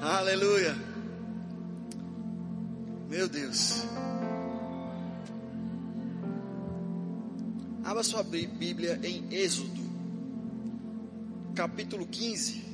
Aleluia. 0.00 0.76
Meu 3.08 3.28
Deus. 3.28 3.84
Abra 7.84 8.02
sua 8.02 8.22
Bíblia 8.24 8.98
em 9.02 9.32
Êxodo, 9.32 9.80
capítulo 11.54 12.06
15. 12.06 12.64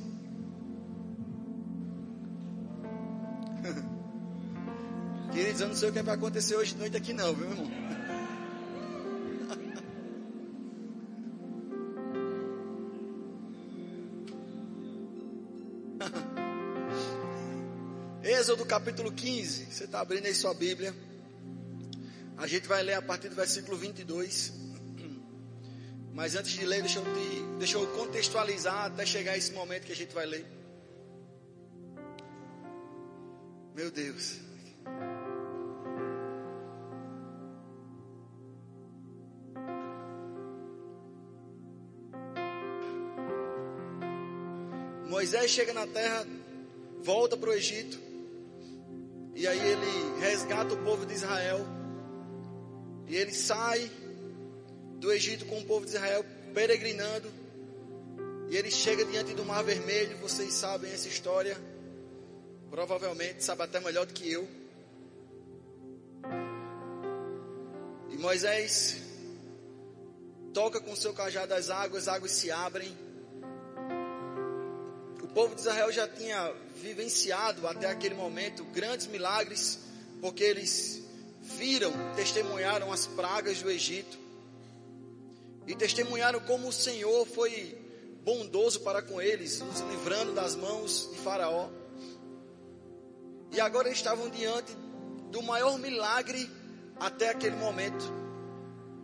Queridos, 5.31 5.61
eu 5.61 5.67
não 5.67 5.75
sei 5.75 5.89
o 5.89 5.93
que 5.93 6.01
vai 6.01 6.15
acontecer 6.15 6.55
hoje 6.55 6.73
de 6.73 6.79
noite 6.79 6.97
aqui 6.97 7.13
não, 7.13 7.33
viu, 7.33 7.49
irmão? 7.49 7.67
Êxodo 18.43 18.65
capítulo 18.65 19.09
15. 19.09 19.67
Você 19.71 19.85
está 19.85 20.01
abrindo 20.01 20.25
aí 20.25 20.35
sua 20.35 20.53
Bíblia. 20.53 20.93
A 22.35 22.45
gente 22.45 22.67
vai 22.67 22.83
ler 22.83 22.95
a 22.95 23.01
partir 23.01 23.29
do 23.29 23.35
versículo 23.35 23.77
22. 23.77 24.51
Mas 26.11 26.35
antes 26.35 26.51
de 26.51 26.65
ler, 26.65 26.81
deixa 26.81 26.99
eu, 26.99 27.05
te, 27.05 27.57
deixa 27.57 27.77
eu 27.77 27.87
contextualizar 27.93 28.87
até 28.87 29.05
chegar 29.05 29.37
esse 29.37 29.53
momento 29.53 29.85
que 29.85 29.93
a 29.93 29.95
gente 29.95 30.13
vai 30.13 30.25
ler. 30.25 30.45
Meu 33.73 33.89
Deus. 33.89 34.41
Moisés 45.07 45.49
chega 45.49 45.71
na 45.71 45.87
terra, 45.87 46.27
volta 47.01 47.37
para 47.37 47.49
o 47.49 47.53
Egito. 47.53 48.02
E 49.43 49.47
aí 49.47 49.59
ele 49.59 50.21
resgata 50.21 50.73
o 50.73 50.77
povo 50.85 51.05
de 51.05 51.15
Israel. 51.15 51.59
E 53.05 53.13
ele 53.13 53.33
sai 53.33 53.91
do 55.01 55.11
Egito 55.11 55.45
com 55.47 55.59
o 55.59 55.65
povo 55.65 55.85
de 55.85 55.91
Israel 55.91 56.23
peregrinando. 56.53 57.29
E 58.49 58.55
ele 58.55 58.71
chega 58.71 59.03
diante 59.03 59.33
do 59.33 59.43
Mar 59.43 59.61
Vermelho. 59.61 60.15
Vocês 60.19 60.53
sabem 60.53 60.93
essa 60.93 61.09
história. 61.09 61.57
Provavelmente 62.69 63.43
sabe 63.43 63.63
até 63.63 63.81
melhor 63.81 64.05
do 64.05 64.13
que 64.13 64.31
eu. 64.31 64.47
E 68.11 68.15
Moisés 68.15 68.95
toca 70.53 70.79
com 70.79 70.95
seu 70.95 71.13
cajado 71.13 71.53
as 71.53 71.69
águas, 71.69 72.07
as 72.07 72.15
águas 72.15 72.31
se 72.31 72.49
abrem. 72.49 72.97
O 75.33 75.35
povo 75.35 75.55
de 75.55 75.61
Israel 75.61 75.91
já 75.91 76.07
tinha 76.07 76.53
vivenciado 76.75 77.67
até 77.67 77.87
aquele 77.87 78.13
momento 78.13 78.63
grandes 78.65 79.07
milagres, 79.07 79.79
porque 80.21 80.43
eles 80.43 81.01
viram, 81.41 81.91
testemunharam 82.15 82.93
as 82.93 83.07
pragas 83.07 83.59
do 83.59 83.71
Egito 83.71 84.15
e 85.65 85.73
testemunharam 85.73 86.39
como 86.41 86.67
o 86.67 86.71
Senhor 86.71 87.25
foi 87.25 87.75
bondoso 88.23 88.81
para 88.81 89.01
com 89.01 89.19
eles, 89.19 89.59
nos 89.59 89.79
livrando 89.79 90.33
das 90.33 90.55
mãos 90.55 91.09
de 91.11 91.17
Faraó. 91.17 91.67
E 93.51 93.59
agora 93.59 93.89
estavam 93.89 94.29
diante 94.29 94.71
do 95.31 95.41
maior 95.41 95.79
milagre 95.79 96.47
até 96.99 97.29
aquele 97.29 97.55
momento 97.55 98.05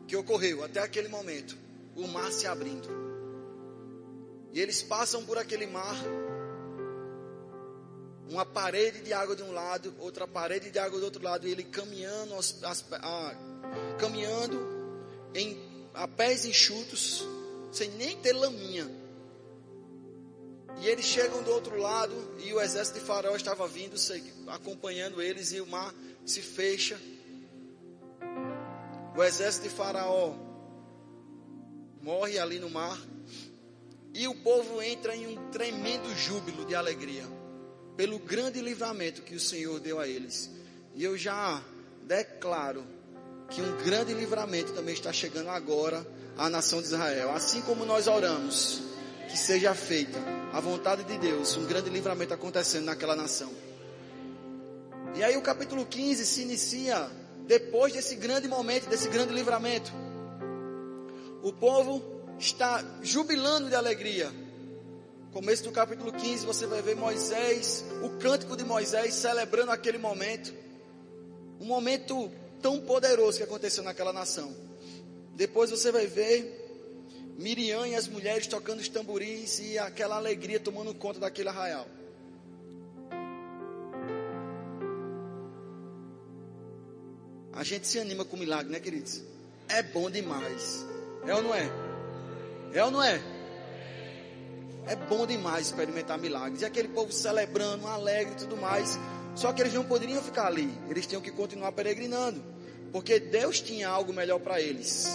que 0.07 0.15
ocorreu, 0.15 0.63
até 0.63 0.79
aquele 0.79 1.07
momento, 1.07 1.57
o 1.95 2.07
mar 2.07 2.31
se 2.31 2.45
abrindo. 2.45 3.08
E 4.51 4.59
eles 4.59 4.81
passam 4.81 5.25
por 5.25 5.37
aquele 5.37 5.67
mar 5.67 5.95
uma 8.29 8.45
parede 8.45 9.01
de 9.01 9.11
água 9.11 9.35
de 9.35 9.41
um 9.41 9.51
lado, 9.51 9.93
outra 9.99 10.27
parede 10.27 10.69
de 10.69 10.77
água 10.77 10.99
do 10.99 11.05
outro 11.05 11.23
lado, 11.23 11.47
e 11.47 11.51
ele 11.51 11.63
caminhando, 11.63 12.35
as, 12.35 12.63
as, 12.63 12.85
a, 12.93 13.35
caminhando 13.97 14.59
em, 15.33 15.57
a 15.93 16.07
pés 16.07 16.45
enxutos, 16.45 17.25
sem 17.71 17.89
nem 17.91 18.17
ter 18.17 18.33
laminha. 18.33 18.87
E 20.81 20.87
eles 20.87 21.05
chegam 21.05 21.41
do 21.41 21.51
outro 21.51 21.77
lado, 21.77 22.13
e 22.37 22.53
o 22.53 22.61
exército 22.61 22.99
de 22.99 23.05
Faraó 23.05 23.35
estava 23.35 23.67
vindo, 23.67 23.95
acompanhando 24.47 25.21
eles, 25.21 25.51
e 25.51 25.59
o 25.59 25.65
mar 25.65 25.93
se 26.23 26.41
fecha. 26.41 26.99
O 29.17 29.23
exército 29.23 29.67
de 29.67 29.73
Faraó 29.73 30.35
morre 32.01 32.37
ali 32.37 32.59
no 32.59 32.69
mar, 32.69 32.97
e 34.13 34.27
o 34.27 34.35
povo 34.35 34.81
entra 34.81 35.15
em 35.15 35.27
um 35.27 35.49
tremendo 35.49 36.13
júbilo 36.15 36.65
de 36.65 36.75
alegria 36.75 37.25
pelo 37.95 38.17
grande 38.17 38.61
livramento 38.61 39.21
que 39.21 39.35
o 39.35 39.39
Senhor 39.39 39.79
deu 39.79 39.99
a 39.99 40.07
eles. 40.07 40.49
E 40.95 41.03
eu 41.03 41.17
já 41.17 41.61
declaro 42.03 42.83
que 43.49 43.61
um 43.61 43.77
grande 43.83 44.13
livramento 44.13 44.73
também 44.73 44.93
está 44.93 45.11
chegando 45.11 45.49
agora 45.49 46.05
à 46.37 46.49
nação 46.49 46.79
de 46.79 46.87
Israel. 46.87 47.31
Assim 47.31 47.61
como 47.61 47.85
nós 47.85 48.07
oramos, 48.07 48.81
que 49.27 49.37
seja 49.37 49.75
feita 49.75 50.17
a 50.53 50.59
vontade 50.59 51.03
de 51.03 51.17
Deus, 51.17 51.57
um 51.57 51.65
grande 51.65 51.89
livramento 51.89 52.33
acontecendo 52.33 52.85
naquela 52.85 53.15
nação. 53.15 53.51
E 55.15 55.23
aí 55.23 55.35
o 55.35 55.41
capítulo 55.41 55.85
15 55.85 56.25
se 56.25 56.41
inicia 56.41 57.09
depois 57.45 57.93
desse 57.93 58.15
grande 58.15 58.47
momento, 58.47 58.87
desse 58.87 59.09
grande 59.09 59.33
livramento. 59.33 59.91
O 61.41 61.51
povo 61.51 62.18
está 62.39 62.83
jubilando 63.01 63.69
de 63.69 63.75
alegria 63.75 64.31
Começo 65.31 65.63
do 65.63 65.71
capítulo 65.71 66.11
15, 66.11 66.43
você 66.43 66.65
vai 66.65 66.81
ver 66.81 66.95
Moisés, 66.95 67.85
o 68.03 68.17
cântico 68.17 68.57
de 68.57 68.63
Moisés 68.63 69.13
celebrando 69.13 69.69
aquele 69.69 69.99
momento. 69.99 70.51
Um 71.61 71.65
momento 71.65 72.31
tão 72.59 72.81
poderoso 72.81 73.37
que 73.37 73.43
aconteceu 73.43 73.83
naquela 73.83 74.11
nação. 74.11 74.51
Depois 75.35 75.69
você 75.69 75.91
vai 75.91 76.07
ver 76.07 77.35
Miriam 77.37 77.87
e 77.87 77.93
as 77.93 78.07
mulheres 78.07 78.47
tocando 78.47 78.79
os 78.79 78.89
tamboris 78.89 79.59
e 79.59 79.77
aquela 79.77 80.15
alegria 80.15 80.59
tomando 80.59 80.95
conta 80.95 81.19
daquele 81.19 81.49
arraial. 81.49 81.87
A 87.53 87.63
gente 87.63 87.87
se 87.87 87.99
anima 87.99 88.25
com 88.25 88.35
o 88.35 88.39
milagre, 88.39 88.71
né, 88.71 88.79
queridos? 88.79 89.21
É 89.67 89.83
bom 89.83 90.09
demais. 90.09 90.83
É 91.27 91.35
ou 91.35 91.43
não 91.43 91.53
é? 91.53 91.88
É 92.73 92.83
ou 92.83 92.91
não 92.91 93.03
é? 93.03 93.21
É 94.85 94.95
bom 94.95 95.25
demais 95.25 95.67
experimentar 95.67 96.17
milagres. 96.17 96.61
E 96.61 96.65
aquele 96.65 96.87
povo 96.87 97.11
celebrando, 97.11 97.87
alegre 97.87 98.33
e 98.33 98.37
tudo 98.37 98.57
mais. 98.57 98.97
Só 99.35 99.53
que 99.53 99.61
eles 99.61 99.73
não 99.73 99.83
poderiam 99.83 100.21
ficar 100.21 100.47
ali. 100.47 100.69
Eles 100.89 101.05
tinham 101.05 101.21
que 101.21 101.31
continuar 101.31 101.71
peregrinando. 101.71 102.43
Porque 102.91 103.19
Deus 103.19 103.61
tinha 103.61 103.87
algo 103.87 104.11
melhor 104.11 104.39
para 104.39 104.59
eles. 104.59 105.07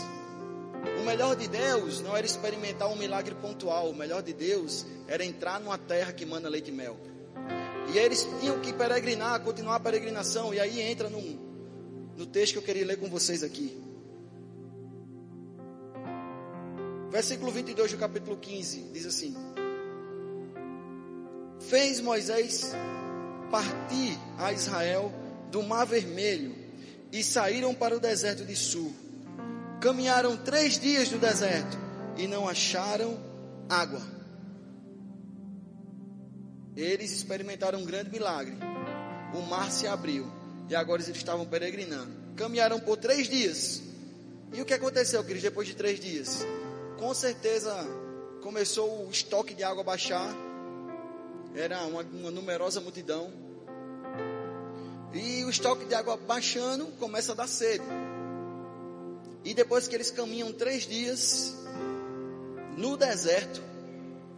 O 1.01 1.05
melhor 1.05 1.35
de 1.35 1.49
Deus 1.49 2.01
não 2.01 2.17
era 2.17 2.25
experimentar 2.25 2.89
um 2.89 2.97
milagre 2.97 3.35
pontual. 3.35 3.91
O 3.91 3.95
melhor 3.95 4.23
de 4.23 4.33
Deus 4.33 4.87
era 5.09 5.25
entrar 5.25 5.61
numa 5.61 5.79
terra 5.79 6.13
que 6.13 6.25
manda 6.25 6.49
leite 6.49 6.71
e 6.71 6.73
mel. 6.73 6.97
E 7.93 7.99
eles 7.99 8.27
tinham 8.41 8.61
que 8.61 8.73
peregrinar, 8.73 9.41
continuar 9.41 9.77
a 9.77 9.81
peregrinação. 9.81 10.55
E 10.55 10.61
aí 10.61 10.81
entra 10.81 11.09
num, 11.09 11.39
no 12.17 12.27
texto 12.27 12.53
que 12.53 12.59
eu 12.59 12.63
queria 12.63 12.87
ler 12.87 12.99
com 12.99 13.09
vocês 13.09 13.43
aqui. 13.43 13.77
Versículo 17.15 17.53
22 17.53 17.93
do 17.93 17.97
capítulo 17.97 18.37
15 18.37 18.91
diz 18.93 19.07
assim: 19.07 19.37
fez 21.61 22.01
Moisés 22.01 22.73
partir 23.53 24.19
a 24.37 24.53
Israel 24.53 25.13
do 25.49 25.63
Mar 25.63 25.87
Vermelho 25.87 26.57
e 27.13 27.23
saíram 27.23 27.73
para 27.73 27.97
o 27.97 28.01
deserto 28.01 28.45
de 28.45 28.57
Sul. 28.57 28.93
Caminharam 29.81 30.37
três 30.37 30.77
dias 30.77 31.09
no 31.09 31.21
deserto 31.21 31.79
e 32.17 32.27
não 32.27 32.49
acharam 32.49 33.17
água. 33.69 34.03
Eles 36.77 37.13
experimentaram 37.13 37.79
um 37.79 37.85
grande 37.85 38.11
milagre. 38.11 38.57
O 39.33 39.43
mar 39.43 39.71
se 39.71 39.87
abriu 39.87 40.27
e 40.69 40.75
agora 40.75 41.01
eles 41.01 41.17
estavam 41.17 41.47
peregrinando. 41.47 42.11
Caminharam 42.35 42.81
por 42.81 42.97
três 42.97 43.29
dias. 43.29 43.81
E 44.53 44.61
o 44.61 44.65
que 44.65 44.75
aconteceu, 44.75 45.23
queridos, 45.23 45.45
depois 45.45 45.69
de 45.69 45.77
três 45.77 46.01
dias? 46.01 46.45
Com 47.05 47.13
certeza 47.13 47.71
começou 48.43 49.07
o 49.07 49.11
estoque 49.11 49.53
de 49.53 49.63
água 49.63 49.83
a 49.83 49.85
baixar 49.85 50.35
era 51.55 51.83
uma, 51.83 52.01
uma 52.01 52.31
numerosa 52.31 52.81
multidão. 52.81 53.31
E 55.13 55.45
o 55.45 55.51
estoque 55.51 55.85
de 55.85 55.95
água 55.95 56.17
baixando, 56.17 56.87
começa 56.99 57.33
a 57.33 57.35
dar 57.35 57.47
sede. 57.47 57.85
E 59.45 59.53
depois 59.53 59.87
que 59.87 59.95
eles 59.95 60.11
caminham 60.11 60.51
três 60.51 60.87
dias 60.87 61.55
no 62.79 62.97
deserto, 62.97 63.63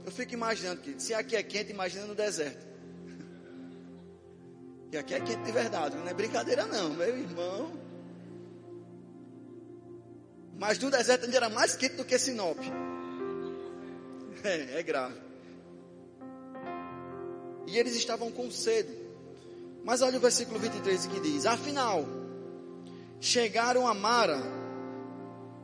eu 0.04 0.10
fico 0.10 0.34
imaginando 0.34 0.80
que 0.80 1.00
se 1.00 1.14
aqui 1.14 1.36
é 1.36 1.44
quente, 1.44 1.70
imagina 1.70 2.04
no 2.04 2.16
deserto. 2.16 2.66
E 4.90 4.96
aqui 4.96 5.14
é 5.14 5.20
quente 5.20 5.44
de 5.44 5.52
verdade, 5.52 5.96
não 5.96 6.08
é 6.08 6.14
brincadeira 6.14 6.66
não, 6.66 6.94
meu 6.94 7.16
irmão. 7.16 7.85
Mas 10.58 10.78
no 10.78 10.90
deserto 10.90 11.24
ainda 11.24 11.36
era 11.36 11.50
mais 11.50 11.76
quente 11.76 11.96
do 11.96 12.04
que 12.04 12.18
Sinop. 12.18 12.58
É, 14.44 14.78
é 14.78 14.82
grave. 14.82 15.26
e 17.66 17.78
eles 17.78 17.94
estavam 17.96 18.30
com 18.30 18.50
sede. 18.50 18.96
Mas 19.84 20.02
olha 20.02 20.18
o 20.18 20.20
versículo 20.20 20.58
23 20.58 21.06
que 21.06 21.20
diz: 21.20 21.46
Afinal, 21.46 22.06
chegaram 23.20 23.86
a 23.86 23.94
Mara, 23.94 24.40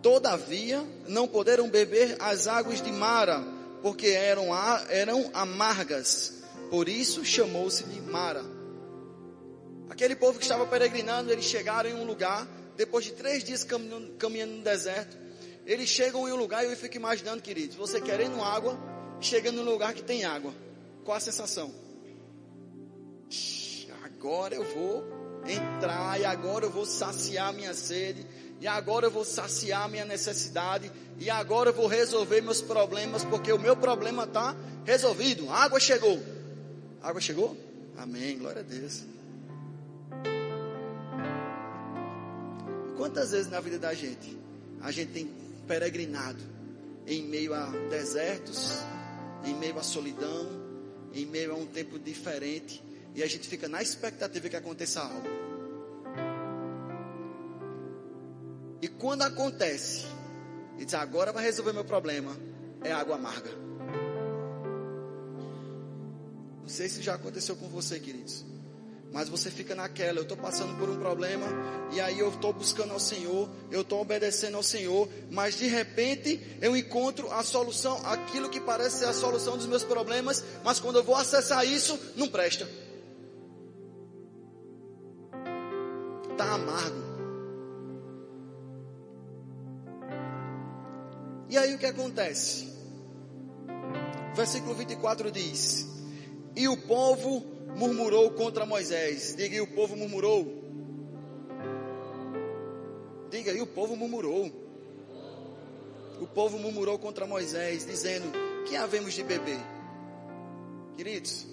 todavia 0.02 0.84
não 1.08 1.26
puderam 1.26 1.68
beber 1.68 2.16
as 2.20 2.46
águas 2.46 2.82
de 2.82 2.92
Mara, 2.92 3.42
porque 3.80 4.08
eram, 4.08 4.48
eram 4.88 5.30
amargas. 5.32 6.42
Por 6.70 6.88
isso 6.88 7.24
chamou-se 7.24 7.84
de 7.84 8.00
Mara. 8.00 8.44
Aquele 9.90 10.16
povo 10.16 10.38
que 10.38 10.44
estava 10.44 10.66
peregrinando, 10.66 11.30
eles 11.30 11.44
chegaram 11.44 11.90
em 11.90 11.94
um 11.94 12.04
lugar, 12.04 12.46
depois 12.76 13.04
de 13.04 13.12
três 13.12 13.44
dias 13.44 13.64
caminhando, 13.64 14.12
caminhando 14.12 14.54
no 14.54 14.62
deserto, 14.62 15.16
eles 15.66 15.88
chegam 15.88 16.28
em 16.28 16.32
um 16.32 16.36
lugar 16.36 16.64
e 16.64 16.70
eu 16.70 16.76
fico 16.76 16.96
imaginando, 16.96 17.42
queridos, 17.42 17.76
você 17.76 18.00
querendo 18.00 18.42
água, 18.42 18.78
chegando 19.20 19.62
num 19.62 19.70
lugar 19.70 19.94
que 19.94 20.02
tem 20.02 20.24
água. 20.24 20.52
Qual 21.04 21.16
a 21.16 21.20
sensação? 21.20 21.72
Agora 24.04 24.54
eu 24.54 24.64
vou 24.64 25.04
entrar 25.46 26.20
e 26.20 26.24
agora 26.24 26.64
eu 26.64 26.70
vou 26.70 26.86
saciar 26.86 27.52
minha 27.52 27.74
sede 27.74 28.24
e 28.60 28.66
agora 28.66 29.06
eu 29.06 29.10
vou 29.10 29.24
saciar 29.24 29.88
minha 29.88 30.04
necessidade 30.04 30.90
e 31.18 31.28
agora 31.28 31.70
eu 31.70 31.74
vou 31.74 31.88
resolver 31.88 32.40
meus 32.40 32.62
problemas 32.62 33.24
porque 33.24 33.52
o 33.52 33.58
meu 33.58 33.76
problema 33.76 34.24
está 34.24 34.54
resolvido. 34.84 35.50
A 35.50 35.64
água 35.64 35.80
chegou. 35.80 36.22
A 37.02 37.08
água 37.08 37.20
chegou? 37.20 37.56
Amém. 37.96 38.38
Glória 38.38 38.60
a 38.60 38.64
Deus. 38.64 39.02
Quantas 43.02 43.32
vezes 43.32 43.50
na 43.50 43.58
vida 43.58 43.80
da 43.80 43.92
gente 43.94 44.38
a 44.80 44.92
gente 44.92 45.10
tem 45.10 45.28
peregrinado 45.66 46.40
em 47.04 47.24
meio 47.24 47.52
a 47.52 47.66
desertos, 47.90 48.78
em 49.44 49.52
meio 49.56 49.76
à 49.76 49.82
solidão, 49.82 50.46
em 51.12 51.26
meio 51.26 51.50
a 51.50 51.56
um 51.56 51.66
tempo 51.66 51.98
diferente, 51.98 52.80
e 53.12 53.20
a 53.20 53.26
gente 53.26 53.48
fica 53.48 53.66
na 53.66 53.82
expectativa 53.82 54.48
que 54.48 54.54
aconteça 54.54 55.00
algo. 55.00 55.26
E 58.80 58.86
quando 58.86 59.22
acontece, 59.22 60.06
e 60.78 60.84
diz 60.84 60.94
agora 60.94 61.32
vai 61.32 61.42
resolver 61.42 61.72
meu 61.72 61.84
problema, 61.84 62.36
é 62.84 62.92
água 62.92 63.16
amarga. 63.16 63.50
Não 66.60 66.68
sei 66.68 66.88
se 66.88 67.02
já 67.02 67.16
aconteceu 67.16 67.56
com 67.56 67.66
você, 67.68 67.98
queridos. 67.98 68.51
Mas 69.12 69.28
você 69.28 69.50
fica 69.50 69.74
naquela, 69.74 70.18
eu 70.18 70.22
estou 70.22 70.38
passando 70.38 70.76
por 70.78 70.88
um 70.88 70.96
problema, 70.96 71.46
e 71.92 72.00
aí 72.00 72.18
eu 72.18 72.30
estou 72.30 72.52
buscando 72.52 72.92
ao 72.92 73.00
Senhor, 73.00 73.48
eu 73.70 73.82
estou 73.82 74.00
obedecendo 74.00 74.56
ao 74.56 74.62
Senhor, 74.62 75.06
mas 75.30 75.58
de 75.58 75.66
repente 75.66 76.40
eu 76.62 76.74
encontro 76.74 77.30
a 77.30 77.42
solução, 77.42 78.00
aquilo 78.06 78.48
que 78.48 78.58
parece 78.58 79.00
ser 79.00 79.04
a 79.04 79.12
solução 79.12 79.58
dos 79.58 79.66
meus 79.66 79.84
problemas, 79.84 80.42
mas 80.64 80.80
quando 80.80 80.96
eu 80.96 81.04
vou 81.04 81.14
acessar 81.14 81.66
isso, 81.66 81.98
não 82.16 82.28
presta. 82.28 82.66
Está 86.30 86.54
amargo. 86.54 87.02
E 91.50 91.58
aí 91.58 91.74
o 91.74 91.78
que 91.78 91.84
acontece? 91.84 92.72
Versículo 94.34 94.74
24 94.74 95.30
diz: 95.30 95.86
E 96.56 96.66
o 96.66 96.78
povo 96.78 97.51
murmurou 97.76 98.30
contra 98.32 98.66
Moisés. 98.66 99.34
Diga, 99.36 99.56
e 99.56 99.60
o 99.60 99.66
povo 99.66 99.96
murmurou. 99.96 100.62
Diga, 103.30 103.52
e 103.52 103.60
o 103.60 103.66
povo 103.66 103.96
murmurou. 103.96 104.50
O 106.20 106.26
povo 106.26 106.58
murmurou 106.58 106.98
contra 106.98 107.26
Moisés, 107.26 107.84
dizendo: 107.84 108.30
Que 108.68 108.76
havemos 108.76 109.14
de 109.14 109.22
beber? 109.22 109.58
Queridos, 110.96 111.46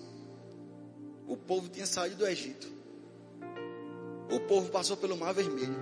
o 1.27 1.37
povo 1.37 1.69
tinha 1.69 1.85
saído 1.85 2.17
do 2.17 2.27
Egito. 2.27 2.67
O 4.31 4.39
povo 4.41 4.69
passou 4.69 4.97
pelo 4.97 5.17
Mar 5.17 5.33
Vermelho. 5.33 5.75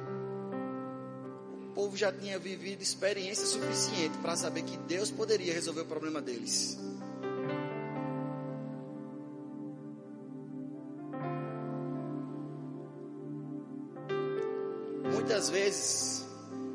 O 1.69 1.73
povo 1.73 1.97
já 1.97 2.11
tinha 2.11 2.39
vivido 2.39 2.81
experiência 2.81 3.45
suficiente 3.45 4.17
para 4.19 4.35
saber 4.35 4.63
que 4.63 4.77
Deus 4.77 5.11
poderia 5.11 5.53
resolver 5.53 5.81
o 5.81 5.85
problema 5.85 6.21
deles. 6.21 6.77
Vezes 15.49 16.25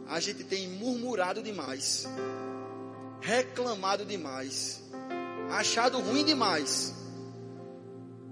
a 0.08 0.20
gente 0.20 0.44
tem 0.44 0.68
murmurado 0.68 1.42
demais, 1.42 2.06
reclamado 3.20 4.04
demais, 4.04 4.82
achado 5.50 5.98
ruim 6.00 6.24
demais, 6.24 6.92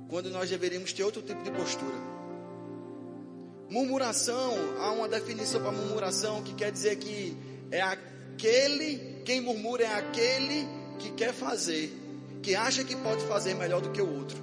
quando 0.09 0.31
nós 0.31 0.51
deveríamos 0.51 0.93
ter 0.93 1.05
outro 1.05 1.23
tipo 1.23 1.43
de 1.43 1.51
postura. 1.51 2.11
Murmuração, 3.71 4.55
há 4.81 4.91
uma 4.91 5.09
definição 5.09 5.63
para 5.63 5.71
murmuração 5.71 6.43
que 6.43 6.55
quer 6.55 6.73
dizer 6.73 6.97
que 6.97 7.37
é 7.71 7.81
aquele, 7.81 9.23
quem 9.25 9.41
murmura 9.41 9.85
é 9.85 9.95
aquele 9.95 10.67
que 10.99 11.11
quer 11.13 11.33
fazer, 11.33 11.97
que 12.43 12.55
acha 12.55 12.85
que 12.85 12.97
pode 12.97 13.25
fazer 13.27 13.55
melhor 13.55 13.81
do 13.81 13.91
que 13.91 14.03
o 14.03 14.19
outro. 14.19 14.39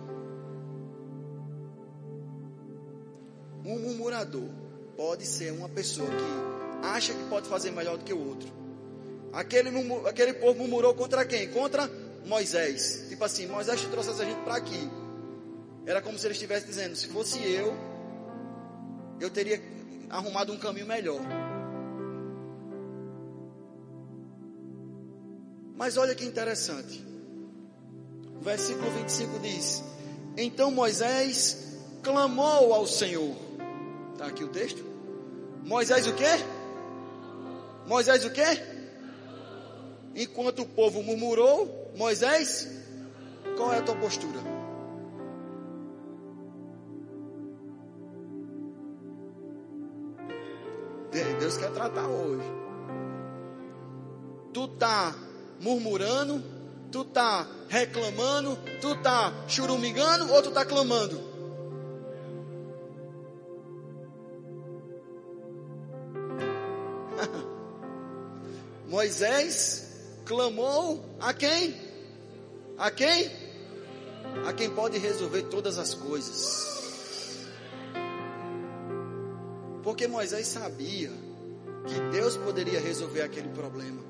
Um 3.65 3.79
murmurador 3.79 4.66
pode 4.97 5.27
ser 5.27 5.53
uma 5.53 5.69
pessoa 5.69 6.09
que 6.09 6.85
acha 6.87 7.13
que 7.13 7.23
pode 7.25 7.47
fazer 7.47 7.71
melhor 7.71 7.97
do 7.97 8.03
que 8.03 8.11
o 8.11 8.27
outro. 8.27 8.49
Aquele, 9.31 9.69
aquele 10.07 10.33
povo 10.33 10.57
murmurou 10.57 10.95
contra 10.95 11.23
quem? 11.23 11.49
Contra 11.49 11.87
Moisés. 12.25 13.05
Tipo 13.07 13.23
assim, 13.23 13.45
Moisés 13.45 13.79
trouxe 13.83 14.09
essa 14.09 14.25
gente 14.25 14.41
para 14.41 14.55
aqui. 14.55 14.89
Era 15.85 16.01
como 16.01 16.17
se 16.17 16.25
ele 16.25 16.33
estivesse 16.33 16.65
dizendo: 16.65 16.95
se 16.95 17.07
fosse 17.07 17.39
eu, 17.39 17.73
eu 19.19 19.29
teria 19.29 19.61
arrumado 20.09 20.51
um 20.51 20.57
caminho 20.57 20.87
melhor. 20.87 21.21
Mas 25.75 25.95
olha 25.95 26.15
que 26.15 26.25
interessante. 26.25 27.05
O 28.35 28.43
versículo 28.43 28.89
25 28.91 29.39
diz: 29.39 29.83
Então 30.35 30.71
Moisés 30.71 31.77
clamou 32.01 32.73
ao 32.73 32.87
Senhor. 32.87 33.46
Está 34.17 34.25
aqui 34.29 34.43
o 34.43 34.47
texto. 34.47 34.83
Moisés 35.63 36.07
o 36.07 36.13
quê? 36.15 36.25
Moisés 37.85 38.25
o 38.25 38.31
quê? 38.31 38.41
Enquanto 40.15 40.63
o 40.63 40.65
povo 40.65 41.03
murmurou, 41.03 41.93
Moisés, 41.95 42.67
qual 43.55 43.71
é 43.71 43.77
a 43.77 43.83
tua 43.83 43.95
postura? 43.95 44.39
Deus 51.39 51.57
quer 51.57 51.69
tratar 51.69 52.07
hoje. 52.07 52.51
Tu 54.51 54.67
tá 54.79 55.13
murmurando, 55.61 56.43
tu 56.91 57.05
tá 57.05 57.45
reclamando, 57.69 58.57
tu 58.81 58.95
tá 58.95 59.31
churumigando 59.47 60.33
ou 60.33 60.41
tu 60.41 60.49
tá 60.49 60.65
clamando? 60.65 61.26
Moisés 68.87 69.87
clamou 70.25 71.03
a 71.19 71.33
quem? 71.33 71.75
A 72.77 72.91
quem? 72.91 73.31
A 74.45 74.53
quem 74.53 74.69
pode 74.69 74.97
resolver 74.97 75.43
todas 75.43 75.77
as 75.77 75.93
coisas. 75.93 76.77
Porque 79.83 80.07
Moisés 80.07 80.47
sabia 80.47 81.11
que 81.87 81.99
Deus 82.11 82.35
poderia 82.37 82.79
resolver 82.79 83.21
aquele 83.21 83.49
problema. 83.49 84.01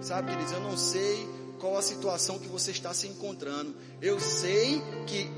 Sabe, 0.00 0.32
queridos, 0.32 0.52
eu 0.52 0.60
não 0.60 0.76
sei 0.76 1.26
qual 1.58 1.78
a 1.78 1.82
situação 1.82 2.38
que 2.38 2.46
você 2.46 2.70
está 2.70 2.92
se 2.92 3.08
encontrando. 3.08 3.74
Eu 4.02 4.20
sei 4.20 4.82
que 5.06 5.30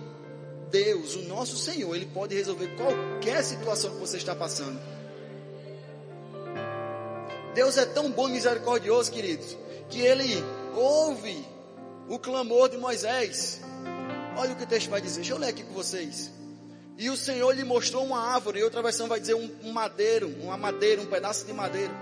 Deus, 0.71 1.15
o 1.15 1.23
nosso 1.23 1.57
Senhor, 1.57 1.95
Ele 1.95 2.07
pode 2.07 2.35
resolver 2.35 2.75
qualquer 2.77 3.45
situação 3.45 3.93
que 3.93 4.01
você 4.01 4.17
está 4.17 4.35
passando. 4.35 4.81
Deus 7.57 7.79
é 7.79 7.87
tão 7.87 8.11
bom 8.11 8.29
e 8.29 8.33
misericordioso, 8.33 9.11
queridos, 9.11 9.57
que 9.89 10.03
ele 10.03 10.45
ouve 10.75 11.43
o 12.07 12.19
clamor 12.19 12.69
de 12.69 12.77
Moisés. 12.77 13.63
Olha 14.37 14.53
o 14.53 14.57
que 14.57 14.65
o 14.65 14.67
texto 14.67 14.91
vai 14.91 15.01
dizer. 15.01 15.21
Deixa 15.21 15.33
eu 15.33 15.39
ler 15.39 15.49
aqui 15.49 15.65
com 15.65 15.73
vocês. 15.73 16.31
E 16.99 17.09
o 17.09 17.17
Senhor 17.17 17.51
lhe 17.57 17.65
mostrou 17.65 18.05
uma 18.05 18.21
árvore, 18.21 18.61
e 18.61 18.63
outra 18.63 18.83
versão 18.83 19.09
vai 19.09 19.19
dizer 19.19 19.33
um, 19.33 19.51
um 19.65 19.73
madeiro, 19.73 20.29
uma 20.39 20.59
madeira, 20.59 21.01
um 21.01 21.07
pedaço 21.07 21.47
de 21.47 21.55
madeira. 21.55 21.95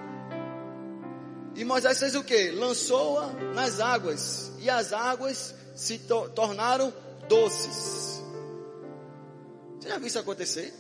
E 1.54 1.64
Moisés 1.64 2.00
fez 2.00 2.16
o 2.16 2.24
que? 2.24 2.50
Lançou-a 2.50 3.28
nas 3.54 3.78
águas, 3.78 4.50
e 4.58 4.68
as 4.68 4.92
águas 4.92 5.54
se 5.76 5.98
to 6.00 6.30
tornaram 6.30 6.92
doces. 7.28 8.20
Você 9.78 9.88
já 9.88 9.98
viu 9.98 10.08
isso 10.08 10.18
acontecer? 10.18 10.74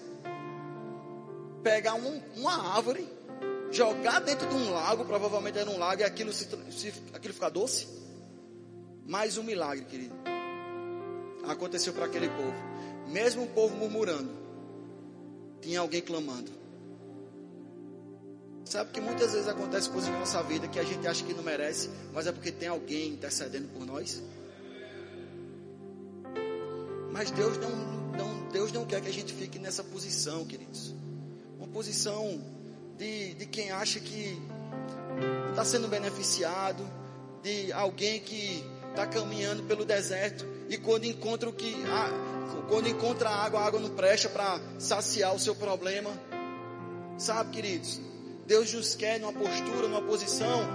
Pegar 1.62 1.94
um, 1.94 2.20
uma 2.34 2.74
árvore 2.74 3.13
jogar 3.70 4.20
dentro 4.20 4.48
de 4.48 4.54
um 4.54 4.72
lago, 4.72 5.04
provavelmente 5.04 5.58
era 5.58 5.68
um 5.68 5.78
lago, 5.78 6.02
e 6.02 6.04
aquilo, 6.04 6.32
se, 6.32 6.48
se, 6.70 6.92
aquilo 7.12 7.34
ficar 7.34 7.48
doce. 7.48 7.88
Mais 9.06 9.36
um 9.36 9.42
milagre, 9.42 9.84
querido. 9.84 10.14
aconteceu 11.46 11.92
para 11.92 12.06
aquele 12.06 12.28
povo. 12.28 12.54
Mesmo 13.08 13.44
o 13.44 13.48
povo 13.48 13.76
murmurando, 13.76 14.30
tinha 15.60 15.80
alguém 15.80 16.00
clamando. 16.00 16.50
Sabe 18.64 18.92
que 18.92 19.00
muitas 19.00 19.32
vezes 19.32 19.46
acontece 19.46 19.90
coisas 19.90 20.10
na 20.10 20.18
nossa 20.18 20.42
vida 20.42 20.66
que 20.66 20.78
a 20.78 20.84
gente 20.84 21.06
acha 21.06 21.22
que 21.22 21.34
não 21.34 21.42
merece, 21.42 21.90
mas 22.14 22.26
é 22.26 22.32
porque 22.32 22.50
tem 22.50 22.68
alguém 22.68 23.10
intercedendo 23.10 23.68
por 23.68 23.84
nós. 23.84 24.22
Mas 27.12 27.30
Deus 27.30 27.58
não, 27.58 27.70
não, 28.16 28.48
Deus 28.48 28.72
não 28.72 28.86
quer 28.86 29.00
que 29.02 29.08
a 29.08 29.12
gente 29.12 29.34
fique 29.34 29.58
nessa 29.58 29.84
posição, 29.84 30.44
queridos. 30.46 30.94
Uma 31.58 31.68
posição 31.68 32.42
de, 32.98 33.34
de 33.34 33.46
quem 33.46 33.70
acha 33.70 34.00
que 34.00 34.40
está 35.50 35.64
sendo 35.64 35.88
beneficiado, 35.88 36.84
de 37.42 37.72
alguém 37.72 38.20
que 38.20 38.64
está 38.90 39.06
caminhando 39.06 39.62
pelo 39.64 39.84
deserto 39.84 40.46
e 40.68 40.78
quando 40.78 41.04
encontra 41.04 41.48
o 41.48 41.52
que 41.52 41.74
quando 42.68 42.88
encontra 42.88 43.28
água, 43.28 43.60
a 43.60 43.66
água 43.66 43.80
não 43.80 43.90
presta 43.90 44.28
para 44.28 44.60
saciar 44.78 45.34
o 45.34 45.38
seu 45.38 45.54
problema. 45.54 46.10
Sabe, 47.18 47.50
queridos? 47.50 48.00
Deus 48.46 48.72
nos 48.72 48.94
quer 48.94 49.20
numa 49.20 49.32
postura, 49.32 49.88
numa 49.88 50.02
posição 50.02 50.66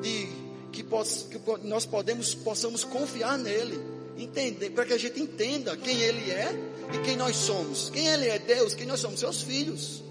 de 0.00 0.28
que, 0.72 0.82
poss, 0.82 1.26
que 1.30 1.40
nós 1.66 1.86
podemos 1.86 2.34
possamos 2.34 2.84
confiar 2.84 3.38
nele, 3.38 3.80
entender, 4.16 4.70
para 4.70 4.84
que 4.84 4.92
a 4.92 4.98
gente 4.98 5.20
entenda 5.20 5.76
quem 5.76 6.00
ele 6.00 6.30
é 6.30 6.48
e 6.94 6.98
quem 7.04 7.16
nós 7.16 7.36
somos. 7.36 7.90
Quem 7.90 8.06
ele 8.08 8.28
é, 8.28 8.38
Deus, 8.38 8.74
quem 8.74 8.86
nós 8.86 9.00
somos, 9.00 9.20
seus 9.20 9.42
filhos. 9.42 10.02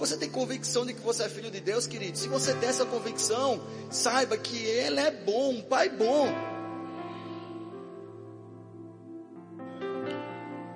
Você 0.00 0.16
tem 0.16 0.30
convicção 0.30 0.86
de 0.86 0.94
que 0.94 1.00
você 1.02 1.24
é 1.24 1.28
filho 1.28 1.50
de 1.50 1.60
Deus, 1.60 1.86
querido? 1.86 2.16
Se 2.16 2.26
você 2.26 2.54
tem 2.54 2.70
essa 2.70 2.86
convicção, 2.86 3.60
saiba 3.90 4.34
que 4.38 4.56
Ele 4.56 4.98
é 4.98 5.10
bom, 5.10 5.50
um 5.50 5.62
Pai 5.62 5.90
bom. 5.90 6.26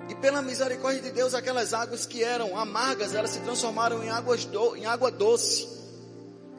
E 0.07 0.13
pela 0.13 0.43
misericórdia 0.43 1.01
de 1.01 1.11
Deus, 1.11 1.33
aquelas 1.33 1.73
águas 1.73 2.05
que 2.05 2.23
eram 2.23 2.55
amargas, 2.55 3.15
elas 3.15 3.31
se 3.31 3.39
transformaram 3.39 4.03
em, 4.03 4.11
águas 4.11 4.45
do, 4.45 4.75
em 4.75 4.85
água 4.85 5.09
doce. 5.09 5.67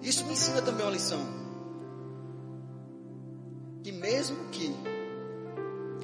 Isso 0.02 0.26
me 0.26 0.32
ensina 0.32 0.61
também 0.61 0.85
uma 0.85 0.92
lição. 0.92 1.25
Que 3.85 3.92
mesmo 3.92 4.49
que 4.50 4.75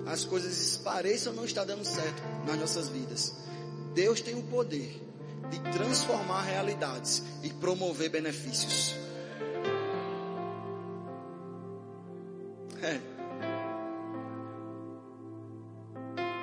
as 0.06 0.24
coisas 0.24 0.76
pareçam 0.76 1.32
não 1.32 1.44
estar 1.44 1.64
dando 1.64 1.84
certo 1.84 2.22
nas 2.46 2.56
nossas 2.56 2.88
vidas, 2.88 3.34
Deus 3.94 4.20
tem 4.20 4.36
o 4.36 4.44
poder 4.44 5.11
de 5.52 5.60
transformar 5.70 6.42
realidades 6.42 7.22
e 7.42 7.50
promover 7.50 8.08
benefícios. 8.08 8.94
É. 12.82 12.98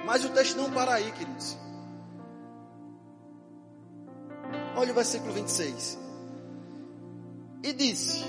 Mas 0.06 0.24
o 0.24 0.30
texto 0.30 0.58
não 0.58 0.72
para 0.72 0.94
aí, 0.94 1.12
queridos. 1.12 1.58
Olha 4.76 4.92
o 4.92 4.96
versículo 4.96 5.34
26. 5.34 5.98
E 7.64 7.74
disse: 7.74 8.24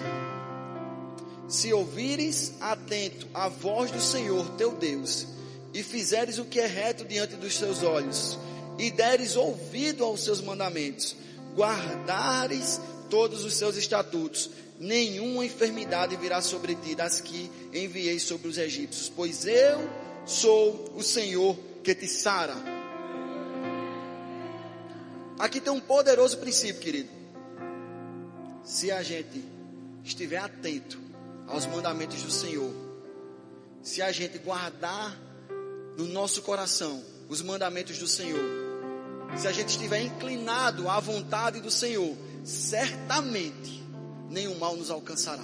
Se 1.46 1.72
ouvires 1.75 2.54
atento 2.58 3.28
a 3.34 3.49
voz 3.49 3.90
do 3.90 4.00
Senhor 4.00 4.49
teu 4.56 4.72
Deus, 4.72 5.28
e 5.75 5.82
fizeres 5.82 6.38
o 6.38 6.44
que 6.46 6.58
é 6.58 6.66
reto 6.66 7.04
diante 7.04 7.37
dos 7.37 7.56
seus 7.56 7.82
olhos, 7.82 8.38
e 8.80 8.90
deres 8.90 9.37
ouvido 9.37 10.02
aos 10.02 10.25
seus 10.25 10.40
mandamentos, 10.40 11.14
guardares 11.54 12.80
todos 13.10 13.44
os 13.44 13.52
seus 13.52 13.76
estatutos, 13.76 14.49
nenhuma 14.78 15.44
enfermidade 15.44 16.16
virá 16.16 16.40
sobre 16.40 16.75
ti 16.76 16.94
das 16.94 17.20
que 17.20 17.50
enviei 17.75 18.18
sobre 18.18 18.49
os 18.49 18.56
egípcios, 18.56 19.12
pois 19.14 19.44
eu 19.44 19.78
sou 20.25 20.92
o 20.96 21.02
Senhor 21.02 21.58
que 21.84 21.94
te 21.94 22.08
sara. 22.08 22.56
Aqui 25.38 25.60
tem 25.60 25.72
um 25.72 25.80
poderoso 25.80 26.38
princípio, 26.38 26.80
querido. 26.80 27.10
Se 28.64 28.90
a 28.90 29.02
gente 29.02 29.44
estiver 30.02 30.38
atento 30.38 30.99
aos 31.46 31.66
mandamentos 31.66 32.22
do 32.22 32.30
Senhor, 32.30 32.72
se 33.82 34.00
a 34.00 34.10
gente 34.10 34.38
guardar 34.38 35.18
no 35.99 36.06
nosso 36.06 36.40
coração 36.40 37.02
os 37.28 37.42
mandamentos 37.42 37.99
do 37.99 38.06
Senhor, 38.06 38.69
se 39.37 39.49
a 39.49 39.52
gente 39.52 39.68
estiver 39.68 40.02
inclinado 40.02 40.88
à 40.88 41.00
vontade 41.00 41.60
do 41.60 41.70
Senhor, 41.70 42.16
certamente 42.44 43.82
nenhum 44.28 44.58
mal 44.58 44.76
nos 44.76 44.90
alcançará. 44.90 45.42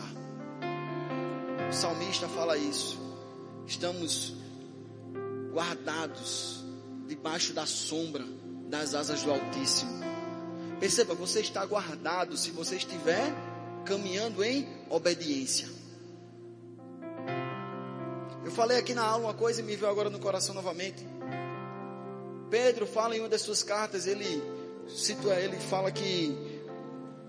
O 1.69 1.73
salmista 1.73 2.28
fala 2.28 2.57
isso. 2.57 2.99
Estamos 3.66 4.35
guardados 5.52 6.64
debaixo 7.09 7.52
da 7.52 7.66
sombra 7.66 8.25
das 8.69 8.95
asas 8.95 9.23
do 9.23 9.33
Altíssimo. 9.33 10.05
Perceba, 10.78 11.14
você 11.14 11.40
está 11.40 11.64
guardado 11.64 12.37
se 12.37 12.50
você 12.50 12.76
estiver 12.76 13.33
caminhando 13.85 14.45
em 14.45 14.69
obediência. 14.90 15.69
Eu 18.45 18.50
falei 18.50 18.78
aqui 18.78 18.95
na 18.95 19.05
aula 19.05 19.25
uma 19.25 19.35
coisa 19.35 19.61
e 19.61 19.64
me 19.64 19.75
veio 19.75 19.90
agora 19.90 20.11
no 20.11 20.19
coração 20.19 20.55
novamente. 20.55 21.15
Pedro 22.50 22.87
fala 22.87 23.17
em 23.17 23.21
uma 23.21 23.29
das 23.29 23.43
suas 23.43 23.62
cartas, 23.62 24.07
ele 24.07 24.43
situa, 24.88 25.35
ele 25.37 25.57
fala 25.59 25.91
que 25.91 26.37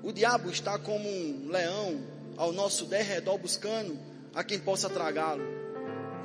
o 0.04 0.12
diabo 0.12 0.50
está 0.50 0.78
como 0.78 1.10
um 1.10 1.50
leão 1.50 2.00
ao 2.38 2.54
nosso 2.54 2.86
derredor 2.86 3.38
buscando 3.38 3.98
a 4.34 4.44
quem 4.44 4.60
possa 4.60 4.90
tragá-lo. 4.90 5.44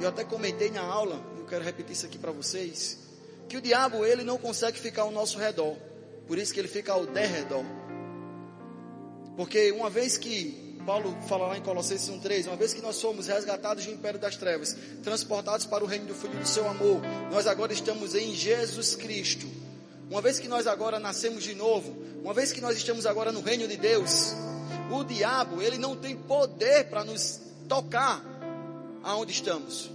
Eu 0.00 0.08
até 0.08 0.24
comentei 0.24 0.70
na 0.70 0.82
aula, 0.82 1.24
eu 1.38 1.44
quero 1.46 1.64
repetir 1.64 1.92
isso 1.92 2.06
aqui 2.06 2.18
para 2.18 2.32
vocês, 2.32 2.98
que 3.48 3.56
o 3.56 3.60
diabo 3.60 4.04
ele 4.04 4.22
não 4.22 4.38
consegue 4.38 4.78
ficar 4.78 5.02
ao 5.02 5.10
nosso 5.10 5.38
redor, 5.38 5.76
por 6.26 6.38
isso 6.38 6.52
que 6.52 6.60
ele 6.60 6.68
fica 6.68 6.92
ao 6.92 7.06
derredor. 7.06 7.64
Porque 9.36 9.72
uma 9.72 9.88
vez 9.88 10.18
que 10.18 10.71
Paulo 10.86 11.16
fala 11.28 11.46
lá 11.46 11.58
em 11.58 11.62
Colossenses 11.62 12.10
1,3: 12.10 12.46
Uma 12.46 12.56
vez 12.56 12.74
que 12.74 12.82
nós 12.82 12.96
somos 12.96 13.26
resgatados 13.26 13.84
do 13.84 13.92
império 13.92 14.18
das 14.18 14.36
trevas, 14.36 14.76
transportados 15.02 15.64
para 15.66 15.84
o 15.84 15.86
reino 15.86 16.06
do 16.06 16.14
Filho 16.14 16.38
do 16.38 16.46
seu 16.46 16.68
amor, 16.68 17.00
nós 17.30 17.46
agora 17.46 17.72
estamos 17.72 18.14
em 18.14 18.34
Jesus 18.34 18.94
Cristo. 18.96 19.46
Uma 20.10 20.20
vez 20.20 20.38
que 20.38 20.48
nós 20.48 20.66
agora 20.66 20.98
nascemos 20.98 21.42
de 21.42 21.54
novo, 21.54 21.96
uma 22.22 22.34
vez 22.34 22.52
que 22.52 22.60
nós 22.60 22.76
estamos 22.76 23.06
agora 23.06 23.32
no 23.32 23.40
reino 23.40 23.66
de 23.66 23.76
Deus, 23.76 24.34
o 24.90 25.04
diabo, 25.04 25.62
ele 25.62 25.78
não 25.78 25.96
tem 25.96 26.16
poder 26.16 26.84
para 26.90 27.04
nos 27.04 27.40
tocar 27.68 28.22
aonde 29.02 29.32
estamos. 29.32 29.90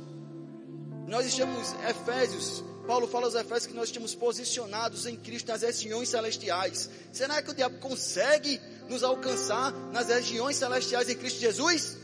Nós 1.05 1.25
estamos, 1.25 1.73
Efésios, 1.87 2.63
Paulo 2.87 3.07
fala 3.07 3.25
aos 3.25 3.35
Efésios 3.35 3.67
que 3.67 3.73
nós 3.73 3.89
estamos 3.89 4.15
posicionados 4.15 5.05
em 5.05 5.15
Cristo 5.15 5.49
nas 5.49 5.61
regiões 5.61 6.09
celestiais. 6.09 6.89
Será 7.11 7.41
que 7.41 7.51
o 7.51 7.53
diabo 7.53 7.77
consegue 7.79 8.59
nos 8.89 9.03
alcançar 9.03 9.71
nas 9.91 10.07
regiões 10.07 10.55
celestiais 10.55 11.09
em 11.09 11.15
Cristo 11.15 11.39
Jesus? 11.39 11.97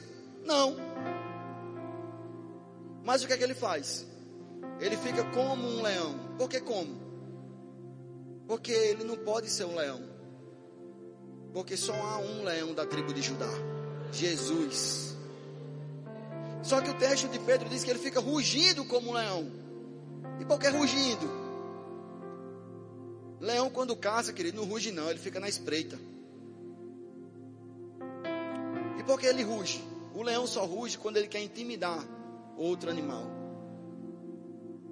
Não. 0.46 0.75
Mas 3.04 3.24
o 3.24 3.28
que 3.28 3.34
é 3.34 3.38
que 3.38 3.44
ele 3.44 3.54
faz? 3.54 4.06
Ele 4.80 4.98
fica 4.98 5.24
como 5.32 5.68
um 5.68 5.82
leão. 5.82 6.16
Por 6.38 6.50
que 6.50 6.60
como? 6.60 7.02
Porque 8.48 8.72
ele 8.72 9.04
não 9.04 9.18
pode 9.18 9.50
ser 9.50 9.66
um 9.66 9.75
leão. 9.75 10.02
Porque 11.54 11.78
só 11.78 11.94
há 11.94 12.18
um 12.20 12.44
leão 12.44 12.74
da 12.74 12.86
tribo 12.86 13.13
de 13.13 13.22
Judá. 13.22 13.50
Jesus. 14.12 15.16
Só 16.63 16.82
que 16.82 16.90
o 16.90 16.94
texto 16.94 17.28
de 17.28 17.40
Pedro 17.40 17.68
diz 17.70 17.84
que 17.84 17.90
ele 17.90 18.00
fica 18.00 18.20
rugindo 18.20 18.86
como 18.86 19.12
um 19.12 19.13
leão. 19.13 19.52
E 20.40 20.46
por 20.46 20.60
que 20.60 20.68
rugindo? 20.70 21.30
Leão 23.40 23.70
quando 23.70 23.96
caça, 23.96 24.32
querido, 24.32 24.58
não 24.58 24.66
ruge 24.66 24.92
não, 24.92 25.10
ele 25.10 25.20
fica 25.20 25.40
na 25.40 25.50
espreita. 25.50 26.00
E 29.04 29.06
por 29.06 29.20
que 29.20 29.26
ele 29.26 29.44
ruge? 29.44 29.84
O 30.16 30.24
leão 30.24 30.48
só 30.48 30.64
ruge 30.64 30.98
quando 30.98 31.18
ele 31.18 31.28
quer 31.28 31.42
intimidar 31.44 32.02
outro 32.56 32.90
animal. 32.90 33.26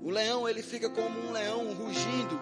O 0.03 0.10
leão, 0.10 0.50
ele 0.50 0.62
fica 0.62 0.89
como 0.89 1.18
um 1.18 1.32
leão 1.32 1.74
rugindo 1.74 2.38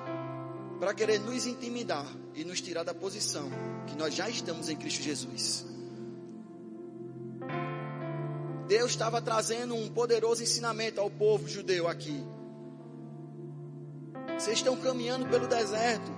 para 0.80 0.96
querer 0.96 1.20
nos 1.20 1.46
intimidar 1.46 2.08
e 2.34 2.44
nos 2.44 2.60
tirar 2.60 2.84
da 2.84 2.94
posição 2.96 3.52
que 3.86 3.96
nós 3.96 4.16
já 4.16 4.28
estamos 4.28 4.68
em 4.68 4.76
Cristo 4.76 5.04
Jesus. 5.04 5.64
Deus 8.68 8.90
estava 8.90 9.22
trazendo 9.22 9.76
um 9.76 9.90
poderoso 9.90 10.42
ensinamento 10.42 11.00
ao 11.00 11.12
povo 11.12 11.48
judeu 11.48 11.88
aqui. 11.88 12.26
Vocês 14.40 14.58
estão 14.58 14.76
caminhando 14.76 15.28
pelo 15.28 15.46
deserto, 15.46 16.12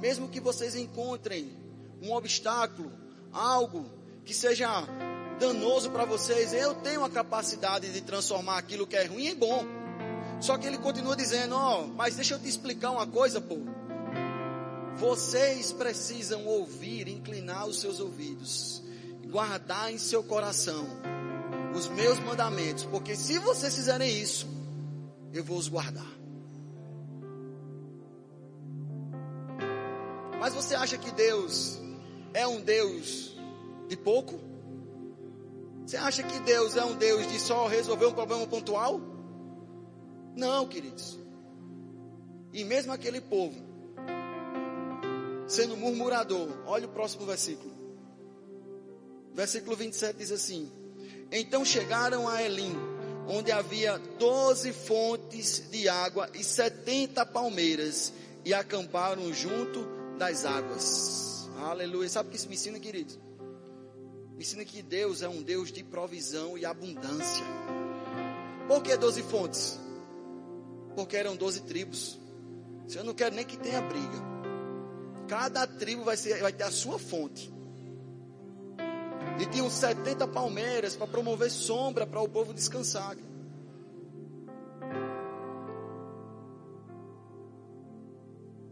mesmo 0.00 0.30
que 0.30 0.40
vocês 0.40 0.74
encontrem 0.74 1.50
um 2.00 2.10
obstáculo, 2.10 2.90
algo 3.30 3.97
que 4.28 4.34
seja 4.34 4.68
danoso 5.40 5.90
para 5.90 6.04
vocês, 6.04 6.52
eu 6.52 6.74
tenho 6.74 7.02
a 7.02 7.08
capacidade 7.08 7.90
de 7.90 8.02
transformar 8.02 8.58
aquilo 8.58 8.86
que 8.86 8.94
é 8.94 9.06
ruim 9.06 9.28
em 9.28 9.34
bom. 9.34 9.64
Só 10.38 10.58
que 10.58 10.66
ele 10.66 10.76
continua 10.76 11.16
dizendo: 11.16 11.54
Ó, 11.54 11.80
oh, 11.80 11.86
mas 11.86 12.16
deixa 12.16 12.34
eu 12.34 12.38
te 12.38 12.46
explicar 12.46 12.90
uma 12.90 13.06
coisa, 13.06 13.40
pô. 13.40 13.56
Vocês 14.96 15.72
precisam 15.72 16.44
ouvir, 16.44 17.08
inclinar 17.08 17.66
os 17.66 17.80
seus 17.80 18.00
ouvidos, 18.00 18.82
guardar 19.30 19.90
em 19.90 19.96
seu 19.96 20.22
coração 20.22 20.86
os 21.74 21.88
meus 21.88 22.18
mandamentos, 22.18 22.84
porque 22.84 23.16
se 23.16 23.38
vocês 23.38 23.74
fizerem 23.74 24.14
isso, 24.14 24.46
eu 25.32 25.42
vou 25.42 25.56
os 25.56 25.68
guardar. 25.68 26.12
Mas 30.38 30.52
você 30.52 30.74
acha 30.74 30.98
que 30.98 31.10
Deus 31.12 31.78
é 32.34 32.46
um 32.46 32.60
Deus 32.60 33.37
de 33.88 33.96
pouco? 33.96 34.38
Você 35.84 35.96
acha 35.96 36.22
que 36.22 36.38
Deus 36.40 36.76
é 36.76 36.84
um 36.84 36.94
Deus 36.94 37.26
de 37.32 37.40
só 37.40 37.66
resolver 37.66 38.06
um 38.06 38.12
problema 38.12 38.46
pontual? 38.46 39.00
Não, 40.36 40.68
queridos. 40.68 41.18
E 42.52 42.62
mesmo 42.62 42.92
aquele 42.92 43.20
povo, 43.20 43.56
sendo 45.46 45.76
murmurador, 45.76 46.48
olha 46.66 46.86
o 46.86 46.90
próximo 46.90 47.24
versículo. 47.24 47.72
Versículo 49.34 49.76
27 49.76 50.18
diz 50.18 50.30
assim: 50.30 50.70
Então 51.32 51.64
chegaram 51.64 52.28
a 52.28 52.42
Elim, 52.42 52.76
onde 53.26 53.50
havia 53.50 53.98
doze 54.18 54.72
fontes 54.72 55.70
de 55.70 55.88
água 55.88 56.28
e 56.34 56.44
setenta 56.44 57.24
palmeiras, 57.24 58.12
e 58.44 58.52
acamparam 58.52 59.32
junto 59.32 59.86
das 60.18 60.44
águas. 60.44 61.48
Aleluia. 61.62 62.08
Sabe 62.08 62.28
o 62.28 62.30
que 62.30 62.36
isso 62.36 62.48
me 62.48 62.54
ensina, 62.54 62.78
querido? 62.78 63.27
Ensina 64.38 64.64
que 64.64 64.82
Deus 64.82 65.20
é 65.20 65.28
um 65.28 65.42
Deus 65.42 65.72
de 65.72 65.82
provisão 65.82 66.56
e 66.56 66.64
abundância. 66.64 67.44
Por 68.68 68.82
que 68.82 68.96
doze 68.96 69.22
fontes? 69.22 69.80
Porque 70.94 71.16
eram 71.16 71.34
doze 71.34 71.62
tribos. 71.62 72.18
Eu 72.94 73.02
não 73.02 73.14
quero 73.14 73.34
nem 73.34 73.44
que 73.44 73.56
tenha 73.56 73.80
briga. 73.82 74.28
Cada 75.26 75.66
tribo 75.66 76.04
vai, 76.04 76.16
ser, 76.16 76.40
vai 76.40 76.52
ter 76.52 76.62
a 76.62 76.70
sua 76.70 76.98
fonte. 76.98 77.52
E 79.40 79.46
tinham 79.46 79.68
70 79.68 80.28
palmeiras 80.28 80.94
para 80.94 81.06
promover 81.06 81.50
sombra 81.50 82.06
para 82.06 82.20
o 82.20 82.28
povo 82.28 82.54
descansar. 82.54 83.16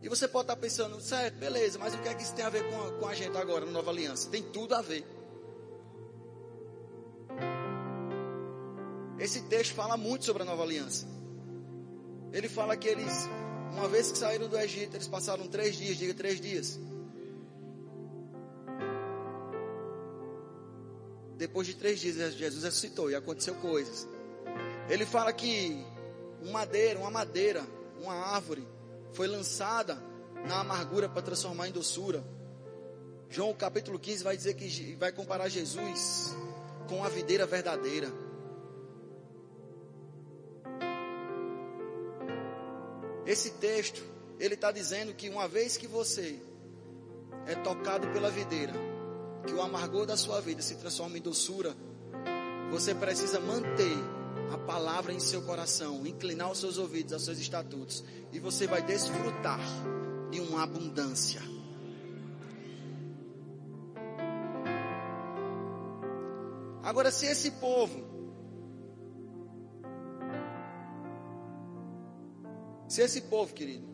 E 0.01 0.09
você 0.09 0.29
pode 0.29 0.45
estar 0.45 0.57
pensando, 0.57 1.01
certo, 1.01 1.37
beleza, 1.37 1.81
mas 1.81 1.93
o 1.93 1.99
que 1.99 2.09
é 2.09 2.15
que 2.15 2.23
isso 2.23 2.35
tem 2.35 2.45
a 2.45 2.51
ver 2.51 2.63
com 2.71 2.81
a, 2.81 2.93
com 2.93 3.09
a 3.09 3.15
gente 3.15 3.37
agora, 3.37 3.67
na 3.67 3.73
nova 3.73 3.91
aliança? 3.91 4.31
Tem 4.31 4.41
tudo 4.41 4.77
a 4.77 4.81
ver. 4.81 5.16
Esse 9.19 9.43
texto 9.43 9.75
fala 9.75 9.97
muito 9.97 10.25
sobre 10.25 10.43
a 10.43 10.47
nova 10.47 10.63
aliança. 10.63 11.07
Ele 12.33 12.49
fala 12.49 12.77
que 12.77 12.89
eles 12.89 13.29
uma 13.77 13.89
vez 13.89 14.11
que 14.11 14.17
saíram 14.17 14.49
do 14.49 14.59
Egito, 14.59 14.97
eles 14.97 15.07
passaram 15.07 15.47
três 15.49 15.77
dias, 15.77 15.99
diga 15.99 16.15
três 16.15 16.41
dias. 16.41 16.81
Depois 21.37 21.67
de 21.67 21.75
três 21.75 22.01
dias, 22.01 22.35
Jesus 22.35 22.65
ressuscitou 22.65 23.11
e 23.11 23.15
aconteceu 23.15 23.55
coisas. 23.57 24.09
Ele 24.89 25.05
fala 25.05 25.31
que 25.33 25.85
uma 26.41 26.53
madeira, 26.53 26.99
uma 26.99 27.11
madeira, 27.11 27.67
uma 28.01 28.15
árvore, 28.15 28.67
foi 29.13 29.27
lançada 29.27 30.03
na 30.47 30.61
amargura 30.61 31.07
para 31.07 31.21
transformar 31.21 31.69
em 31.69 31.73
doçura. 31.73 32.25
João 33.29 33.53
capítulo 33.53 33.99
15 33.99 34.25
vai 34.25 34.37
dizer 34.37 34.55
que 34.55 34.95
vai 34.95 35.13
comparar 35.13 35.51
Jesus 35.51 36.35
com 36.89 37.05
a 37.05 37.11
videira 37.11 37.45
verdadeira. 37.45 38.11
Esse 43.27 43.51
texto, 43.51 44.03
ele 44.39 44.55
está 44.55 44.71
dizendo 44.71 45.13
que 45.13 45.29
uma 45.29 45.49
vez 45.49 45.77
que 45.77 45.89
você 45.89 46.41
é 47.47 47.57
tocado 47.57 48.07
pela 48.09 48.31
videira, 48.31 48.73
que 49.45 49.53
o 49.53 49.61
amargor 49.61 50.07
da 50.07 50.17
sua 50.17 50.41
vida 50.41 50.63
se 50.63 50.77
transforma 50.77 51.19
em 51.19 51.21
doçura, 51.21 51.75
você 52.71 52.95
precisa 52.95 53.41
manter 53.41 53.97
a 54.53 54.59
palavra 54.59 55.13
em 55.13 55.19
seu 55.19 55.43
coração, 55.43 56.07
inclinar 56.07 56.51
os 56.51 56.59
seus 56.59 56.79
ouvidos 56.79 57.13
aos 57.13 57.25
seus 57.25 57.39
estatutos, 57.39 58.05
e 58.33 58.39
você 58.39 58.67
vai 58.67 58.83
desfrutar 58.83 59.61
de 60.31 60.41
uma 60.41 60.63
abundância. 60.63 61.43
Agora, 66.83 67.11
se 67.11 67.27
esse 67.27 67.51
povo 67.53 68.16
Se 72.97 73.03
esse 73.03 73.21
povo, 73.21 73.53
querido, 73.53 73.87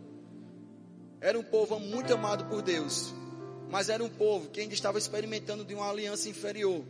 era 1.20 1.36
um 1.36 1.42
povo 1.42 1.80
muito 1.80 2.14
amado 2.14 2.44
por 2.44 2.62
Deus, 2.62 3.12
mas 3.68 3.88
era 3.88 4.04
um 4.04 4.08
povo 4.08 4.48
que 4.48 4.60
ainda 4.60 4.74
estava 4.74 4.96
experimentando 4.96 5.64
de 5.64 5.74
uma 5.74 5.90
aliança 5.90 6.28
inferior. 6.28 6.84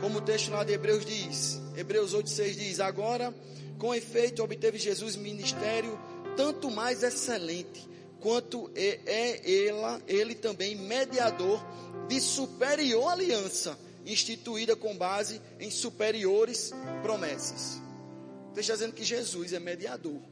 Como 0.00 0.18
o 0.18 0.20
texto 0.20 0.52
lá 0.52 0.62
de 0.62 0.74
Hebreus 0.74 1.04
diz, 1.04 1.60
Hebreus 1.76 2.14
8,6 2.14 2.54
diz: 2.54 2.78
Agora, 2.78 3.34
com 3.80 3.92
efeito, 3.92 4.44
obteve 4.44 4.78
Jesus 4.78 5.16
ministério 5.16 5.98
tanto 6.36 6.70
mais 6.70 7.02
excelente, 7.02 7.84
quanto 8.20 8.70
é, 8.76 9.00
é 9.04 9.66
ela, 9.66 10.00
ele 10.06 10.36
também 10.36 10.76
mediador 10.76 11.60
de 12.06 12.20
superior 12.20 13.08
aliança, 13.08 13.76
instituída 14.06 14.76
com 14.76 14.96
base 14.96 15.42
em 15.58 15.68
superiores 15.68 16.72
promessas. 17.02 17.82
Está 18.50 18.74
dizendo 18.74 18.92
que 18.92 19.02
Jesus 19.02 19.52
é 19.52 19.58
mediador 19.58 20.22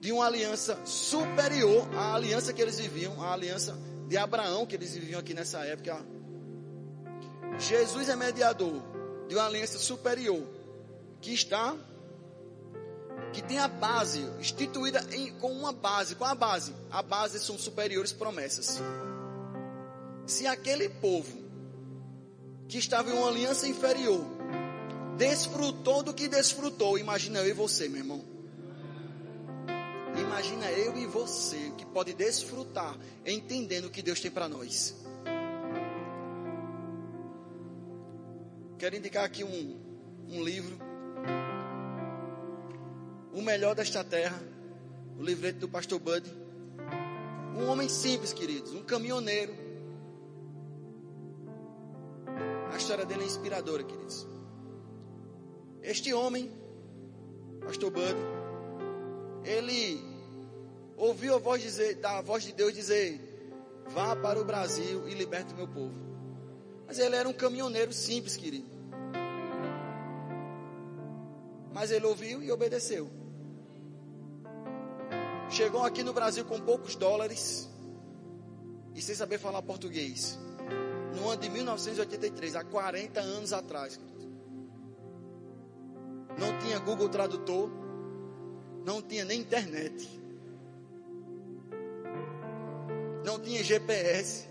de 0.00 0.10
uma 0.10 0.26
aliança 0.26 0.80
superior 0.86 1.86
à 1.94 2.14
aliança 2.14 2.52
que 2.52 2.62
eles 2.62 2.80
viviam, 2.80 3.22
a 3.22 3.34
aliança 3.34 3.78
de 4.08 4.16
Abraão 4.16 4.64
que 4.66 4.74
eles 4.74 4.94
viviam 4.94 5.20
aqui 5.20 5.34
nessa 5.34 5.58
época. 5.64 6.04
Jesus 7.58 8.08
é 8.08 8.16
mediador 8.16 8.82
de 9.28 9.34
uma 9.34 9.46
aliança 9.46 9.78
superior 9.78 10.42
que 11.20 11.32
está 11.34 11.76
que 13.32 13.42
tem 13.42 13.58
a 13.58 13.68
base 13.68 14.20
instituída 14.40 15.06
em, 15.12 15.32
com 15.34 15.52
uma 15.52 15.72
base. 15.72 16.14
Qual 16.14 16.30
a 16.30 16.34
base? 16.34 16.74
A 16.90 17.02
base 17.02 17.38
são 17.38 17.58
superiores 17.58 18.12
promessas. 18.12 18.80
Se 20.26 20.46
aquele 20.46 20.88
povo 20.88 21.38
que 22.66 22.78
estava 22.78 23.10
em 23.10 23.12
uma 23.12 23.28
aliança 23.28 23.68
inferior 23.68 24.24
desfrutou 25.16 26.02
do 26.02 26.14
que 26.14 26.26
desfrutou, 26.26 26.98
imagina 26.98 27.40
eu 27.40 27.48
e 27.48 27.52
você, 27.52 27.88
meu 27.88 27.98
irmão. 27.98 28.39
Imagina 30.30 30.70
eu 30.70 30.96
e 30.96 31.06
você 31.06 31.72
que 31.76 31.84
pode 31.84 32.14
desfrutar 32.14 32.96
entendendo 33.26 33.86
o 33.86 33.90
que 33.90 34.00
Deus 34.00 34.20
tem 34.20 34.30
para 34.30 34.48
nós. 34.48 34.94
Quero 38.78 38.94
indicar 38.94 39.24
aqui 39.24 39.42
um, 39.42 39.76
um 40.28 40.44
livro. 40.44 40.78
O 43.32 43.42
melhor 43.42 43.74
desta 43.74 44.04
terra. 44.04 44.40
O 45.18 45.22
livreto 45.22 45.58
do 45.58 45.68
pastor 45.68 45.98
Bud. 45.98 46.24
Um 47.56 47.66
homem 47.66 47.88
simples, 47.88 48.32
queridos. 48.32 48.72
Um 48.72 48.84
caminhoneiro. 48.84 49.52
A 52.72 52.76
história 52.76 53.04
dele 53.04 53.24
é 53.24 53.26
inspiradora, 53.26 53.82
queridos. 53.82 54.28
Este 55.82 56.14
homem, 56.14 56.52
pastor 57.66 57.90
Bud, 57.90 58.14
ele 59.44 60.09
ouviu 61.00 61.34
a 61.34 61.38
voz, 61.38 61.62
dizer, 61.62 61.96
da 61.96 62.20
voz 62.20 62.44
de 62.44 62.52
Deus 62.52 62.74
dizer: 62.74 63.18
Vá 63.88 64.14
para 64.14 64.40
o 64.40 64.44
Brasil 64.44 65.08
e 65.08 65.14
liberte 65.14 65.54
o 65.54 65.56
meu 65.56 65.66
povo. 65.66 65.94
Mas 66.86 66.98
ele 66.98 67.16
era 67.16 67.28
um 67.28 67.32
caminhoneiro 67.32 67.92
simples, 67.92 68.36
querido. 68.36 68.68
Mas 71.72 71.90
ele 71.90 72.04
ouviu 72.06 72.42
e 72.42 72.52
obedeceu. 72.52 73.10
Chegou 75.48 75.82
aqui 75.82 76.02
no 76.02 76.12
Brasil 76.12 76.44
com 76.44 76.60
poucos 76.60 76.94
dólares 76.94 77.68
e 78.94 79.00
sem 79.00 79.14
saber 79.14 79.38
falar 79.38 79.62
português. 79.62 80.38
No 81.16 81.28
ano 81.28 81.40
de 81.40 81.48
1983, 81.48 82.54
há 82.54 82.64
40 82.64 83.20
anos 83.20 83.52
atrás. 83.52 83.98
Não 86.38 86.58
tinha 86.58 86.78
Google 86.78 87.08
Tradutor, 87.08 87.70
não 88.84 89.02
tinha 89.02 89.24
nem 89.24 89.40
internet. 89.40 90.19
Não 93.40 93.46
tinha 93.46 93.64
GPS, 93.64 94.48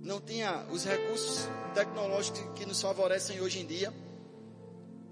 não 0.00 0.18
tinha 0.18 0.66
os 0.70 0.84
recursos 0.84 1.46
tecnológicos 1.74 2.40
que 2.54 2.64
nos 2.64 2.80
favorecem 2.80 3.38
hoje 3.42 3.60
em 3.60 3.66
dia. 3.66 3.92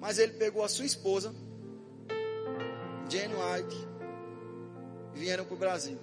Mas 0.01 0.19
ele 0.19 0.33
pegou 0.33 0.65
a 0.65 0.69
sua 0.69 0.87
esposa, 0.87 1.35
Jane 3.11 3.35
White, 3.35 3.89
e 5.15 5.19
vieram 5.19 5.45
para 5.45 5.55
o 5.55 5.59
Brasil. 5.59 5.99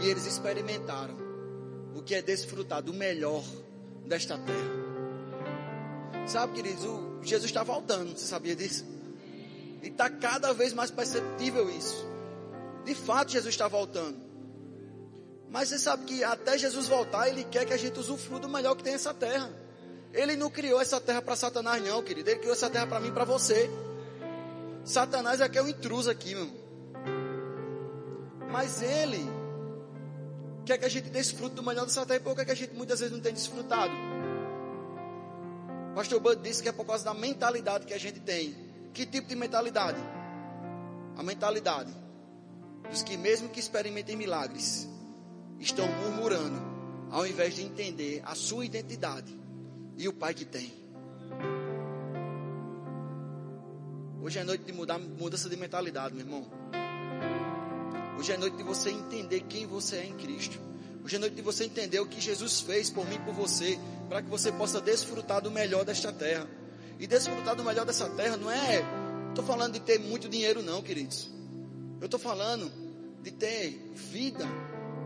E 0.00 0.08
eles 0.08 0.24
experimentaram 0.24 1.16
o 1.96 2.02
que 2.02 2.14
é 2.14 2.22
desfrutar 2.22 2.80
do 2.80 2.94
melhor 2.94 3.44
desta 4.06 4.38
terra. 4.38 4.86
Sabe, 6.28 6.54
queridos, 6.54 6.84
o 6.84 7.20
Jesus 7.22 7.50
está 7.50 7.64
voltando, 7.64 8.16
você 8.16 8.24
sabia 8.24 8.54
disso? 8.54 8.84
E 9.82 9.88
está 9.88 10.08
cada 10.08 10.52
vez 10.52 10.72
mais 10.72 10.92
perceptível 10.92 11.68
isso. 11.68 12.15
De 12.86 12.94
fato, 12.94 13.32
Jesus 13.32 13.52
está 13.52 13.66
voltando. 13.66 14.16
Mas 15.50 15.68
você 15.68 15.78
sabe 15.78 16.04
que 16.04 16.22
até 16.22 16.56
Jesus 16.56 16.86
voltar, 16.86 17.28
Ele 17.28 17.42
quer 17.42 17.66
que 17.66 17.72
a 17.72 17.76
gente 17.76 17.98
usufrua 17.98 18.38
do 18.38 18.48
melhor 18.48 18.76
que 18.76 18.84
tem 18.84 18.94
essa 18.94 19.12
terra. 19.12 19.50
Ele 20.12 20.36
não 20.36 20.48
criou 20.48 20.80
essa 20.80 21.00
terra 21.00 21.20
para 21.20 21.34
Satanás, 21.34 21.82
não, 21.82 22.00
querido. 22.00 22.30
Ele 22.30 22.38
criou 22.38 22.54
essa 22.54 22.70
terra 22.70 22.86
para 22.86 23.00
mim 23.00 23.08
e 23.08 23.12
para 23.12 23.24
você. 23.24 23.68
Satanás 24.84 25.40
é 25.40 25.48
que 25.48 25.58
é 25.58 25.62
o 25.62 25.68
intruso 25.68 26.08
aqui, 26.08 26.36
meu 26.36 26.44
irmão. 26.44 26.66
Mas 28.52 28.80
ele 28.80 29.28
quer 30.64 30.78
que 30.78 30.84
a 30.84 30.88
gente 30.88 31.10
desfrute 31.10 31.56
do 31.56 31.64
melhor 31.64 31.86
dessa 31.86 32.06
terra 32.06 32.20
e 32.20 32.22
por 32.22 32.36
que 32.36 32.48
a 32.48 32.54
gente 32.54 32.72
muitas 32.72 33.00
vezes 33.00 33.12
não 33.12 33.20
tem 33.20 33.32
desfrutado? 33.32 33.92
Pastor 35.92 36.20
Bud 36.20 36.40
disse 36.40 36.62
que 36.62 36.68
é 36.68 36.72
por 36.72 36.86
causa 36.86 37.04
da 37.04 37.14
mentalidade 37.14 37.84
que 37.84 37.94
a 37.94 37.98
gente 37.98 38.20
tem. 38.20 38.54
Que 38.94 39.04
tipo 39.04 39.26
de 39.26 39.34
mentalidade? 39.34 39.98
A 41.16 41.22
mentalidade 41.24 42.05
dos 42.90 43.02
que, 43.02 43.16
mesmo 43.16 43.48
que 43.48 43.60
experimentem 43.60 44.16
milagres, 44.16 44.88
estão 45.58 45.86
murmurando, 45.88 46.60
ao 47.10 47.26
invés 47.26 47.54
de 47.54 47.62
entender 47.62 48.22
a 48.24 48.34
sua 48.34 48.64
identidade 48.64 49.32
e 49.96 50.08
o 50.08 50.12
Pai 50.12 50.34
que 50.34 50.44
tem. 50.44 50.72
Hoje 54.22 54.38
é 54.38 54.44
noite 54.44 54.64
de 54.64 54.72
mudar 54.72 54.98
mudança 54.98 55.48
de 55.48 55.56
mentalidade, 55.56 56.14
meu 56.14 56.24
irmão. 56.24 56.46
Hoje 58.18 58.32
é 58.32 58.36
noite 58.36 58.56
de 58.56 58.62
você 58.62 58.90
entender 58.90 59.42
quem 59.42 59.66
você 59.66 59.98
é 59.98 60.04
em 60.06 60.14
Cristo. 60.14 60.58
Hoje 61.04 61.16
é 61.16 61.18
noite 61.18 61.36
de 61.36 61.42
você 61.42 61.64
entender 61.64 62.00
o 62.00 62.06
que 62.06 62.20
Jesus 62.20 62.60
fez 62.60 62.90
por 62.90 63.06
mim 63.06 63.14
e 63.14 63.18
por 63.20 63.32
você, 63.32 63.78
para 64.08 64.22
que 64.22 64.28
você 64.28 64.50
possa 64.50 64.80
desfrutar 64.80 65.40
do 65.40 65.50
melhor 65.50 65.84
desta 65.84 66.12
terra. 66.12 66.48
E 66.98 67.06
desfrutar 67.06 67.54
do 67.54 67.62
melhor 67.62 67.86
dessa 67.86 68.08
terra 68.10 68.36
não 68.36 68.50
é, 68.50 68.82
estou 69.28 69.44
falando 69.44 69.74
de 69.74 69.80
ter 69.80 70.00
muito 70.00 70.28
dinheiro, 70.28 70.62
não, 70.62 70.82
queridos. 70.82 71.35
Eu 72.00 72.06
estou 72.06 72.20
falando 72.20 72.70
de 73.22 73.30
ter 73.30 73.70
vida 73.94 74.46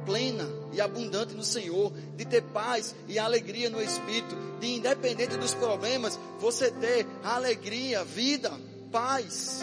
plena 0.05 0.47
e 0.73 0.81
abundante 0.81 1.35
no 1.35 1.45
Senhor, 1.45 1.93
de 2.17 2.25
ter 2.25 2.43
paz 2.43 2.95
e 3.07 3.19
alegria 3.19 3.71
no 3.71 3.81
Espírito, 3.81 4.35
de 4.59 4.75
independente 4.75 5.37
dos 5.37 5.55
problemas, 5.55 6.19
você 6.39 6.71
ter 6.71 7.07
alegria, 7.23 8.05
vida, 8.05 8.51
paz. 8.91 9.61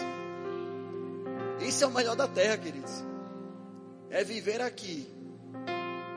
Isso 1.60 1.84
é 1.84 1.86
o 1.86 1.90
melhor 1.90 2.16
da 2.16 2.28
terra, 2.28 2.56
queridos. 2.56 2.92
É 4.10 4.24
viver 4.24 4.60
aqui, 4.60 5.06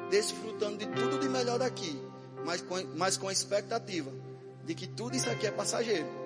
desfrutando 0.10 0.78
de 0.78 0.88
tudo 0.88 1.20
de 1.20 1.28
melhor 1.28 1.60
daqui, 1.60 2.00
mas 2.46 2.62
com, 2.62 2.76
mas 2.96 3.18
com 3.18 3.28
a 3.28 3.32
expectativa 3.32 4.12
de 4.66 4.76
que 4.76 4.88
tudo 4.88 5.16
isso 5.16 5.30
aqui 5.30 5.48
é 5.48 5.52
passageiro. 5.52 6.21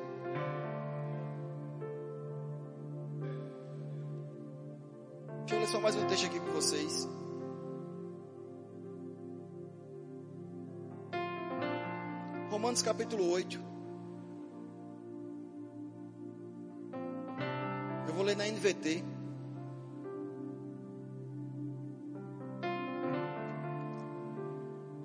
Deixa 5.46 5.56
eu 5.58 5.60
ler 5.60 5.68
só 5.68 5.80
mais 5.80 5.96
um 5.96 6.08
texto 6.08 6.26
aqui 6.26 6.40
com 6.40 6.52
vocês. 6.54 7.08
Romanos 12.50 12.82
capítulo 12.82 13.30
8. 13.30 13.62
Eu 18.08 18.14
vou 18.16 18.24
ler 18.24 18.36
na 18.36 18.48
NVT. 18.48 19.04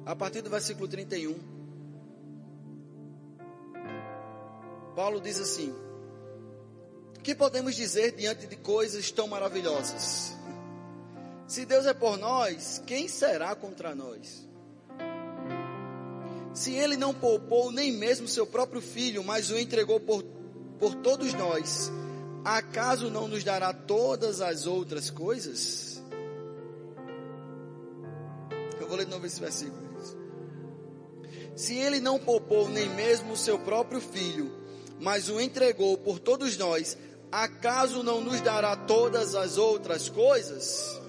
A 0.07 0.17
partir 0.17 0.41
do 0.41 0.49
versículo 0.49 0.89
31. 0.89 1.35
Paulo 4.97 5.21
diz 5.21 5.39
assim: 5.39 5.75
O 7.21 7.23
que 7.23 7.35
podemos 7.35 7.77
dizer 7.77 8.13
diante 8.13 8.47
de 8.47 8.57
coisas 8.57 9.11
tão 9.11 9.29
maravilhosas? 9.29 10.35
Se 11.47 11.67
Deus 11.67 11.85
é 11.85 11.93
por 11.93 12.17
nós, 12.17 12.83
quem 12.87 13.09
será 13.09 13.55
contra 13.55 13.95
nós? 13.95 14.49
Se 16.55 16.73
ele 16.73 16.97
não 16.97 17.13
poupou 17.13 17.71
nem 17.71 17.93
mesmo 17.93 18.27
seu 18.27 18.47
próprio 18.47 18.81
filho, 18.81 19.23
mas 19.23 19.51
o 19.51 19.59
entregou 19.59 20.01
por, 20.01 20.25
por 20.79 20.95
todos 20.95 21.35
nós, 21.35 21.93
acaso 22.43 23.11
não 23.11 23.29
nos 23.29 23.45
dará 23.45 23.75
todas 23.75 24.41
as 24.41 24.67
outras 24.67 25.11
coisas? 25.11 26.03
Eu 28.81 28.89
vou 28.89 28.97
ler 28.97 29.05
de 29.05 29.11
novo 29.11 29.27
esse 29.27 29.39
versículo. 29.39 29.91
Se 31.55 31.77
ele 31.77 32.01
não 32.01 32.19
poupou 32.19 32.67
nem 32.71 32.89
mesmo 32.89 33.37
seu 33.37 33.59
próprio 33.59 34.01
filho, 34.01 34.51
mas 34.99 35.29
o 35.29 35.41
entregou 35.41 35.97
por 35.97 36.19
todos 36.19 36.57
nós, 36.57 36.97
acaso 37.31 38.03
não 38.03 38.21
nos 38.21 38.41
dará 38.41 38.77
todas 38.77 39.35
as 39.35 39.59
outras 39.59 40.09
coisas? 40.09 41.01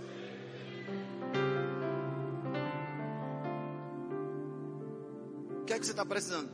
que 5.71 5.75
é 5.75 5.79
que 5.79 5.85
você 5.85 5.91
está 5.91 6.05
precisando? 6.05 6.49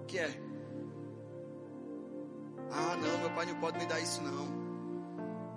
O 0.00 0.04
que 0.06 0.18
é? 0.18 0.40
Ah, 2.68 2.96
não, 2.96 3.18
meu 3.18 3.30
pai 3.30 3.46
não 3.46 3.60
pode 3.60 3.78
me 3.78 3.86
dar 3.86 4.00
isso 4.00 4.20
não. 4.22 4.46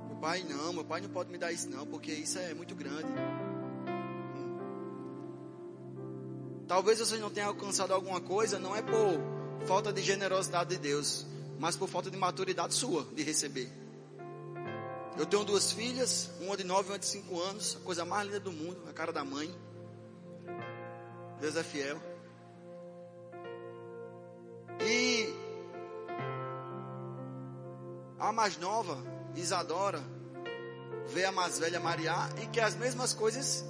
Meu 0.09 0.17
pai 0.17 0.43
não, 0.47 0.73
meu 0.73 0.85
pai 0.85 1.01
não 1.01 1.09
pode 1.09 1.31
me 1.31 1.39
dar 1.39 1.51
isso 1.51 1.67
não, 1.71 1.87
porque 1.87 2.11
isso 2.11 2.37
é 2.37 2.53
muito 2.53 2.75
grande. 2.75 3.11
Talvez 6.67 6.99
você 6.99 7.17
não 7.17 7.31
tenha 7.31 7.47
alcançado 7.47 7.93
alguma 7.95 8.21
coisa, 8.21 8.59
não 8.59 8.75
é 8.75 8.83
por 8.83 9.34
falta 9.65 9.91
de 9.91 10.01
generosidade 10.01 10.71
de 10.71 10.77
Deus, 10.77 11.25
mas 11.59 11.75
por 11.75 11.87
falta 11.87 12.11
de 12.11 12.17
maturidade 12.17 12.73
sua 12.73 13.03
de 13.13 13.23
receber. 13.23 13.69
Eu 15.17 15.25
tenho 15.25 15.45
duas 15.45 15.71
filhas, 15.71 16.29
uma 16.41 16.57
de 16.57 16.63
nove 16.63 16.89
e 16.89 16.91
uma 16.91 16.99
de 16.99 17.05
cinco 17.05 17.39
anos, 17.39 17.77
a 17.77 17.85
coisa 17.85 18.03
mais 18.03 18.25
linda 18.27 18.39
do 18.39 18.51
mundo, 18.51 18.81
a 18.89 18.93
cara 18.93 19.13
da 19.13 19.23
mãe. 19.23 19.53
Deus 21.39 21.55
é 21.55 21.63
fiel. 21.63 22.01
E 24.81 25.33
a 28.19 28.31
mais 28.33 28.57
nova, 28.57 28.97
Isadora, 29.35 30.03
vê 31.07 31.25
a 31.25 31.31
mais 31.31 31.59
velha 31.59 31.79
Maria 31.79 32.13
e 32.41 32.47
quer 32.47 32.63
as 32.63 32.75
mesmas 32.75 33.13
coisas, 33.13 33.63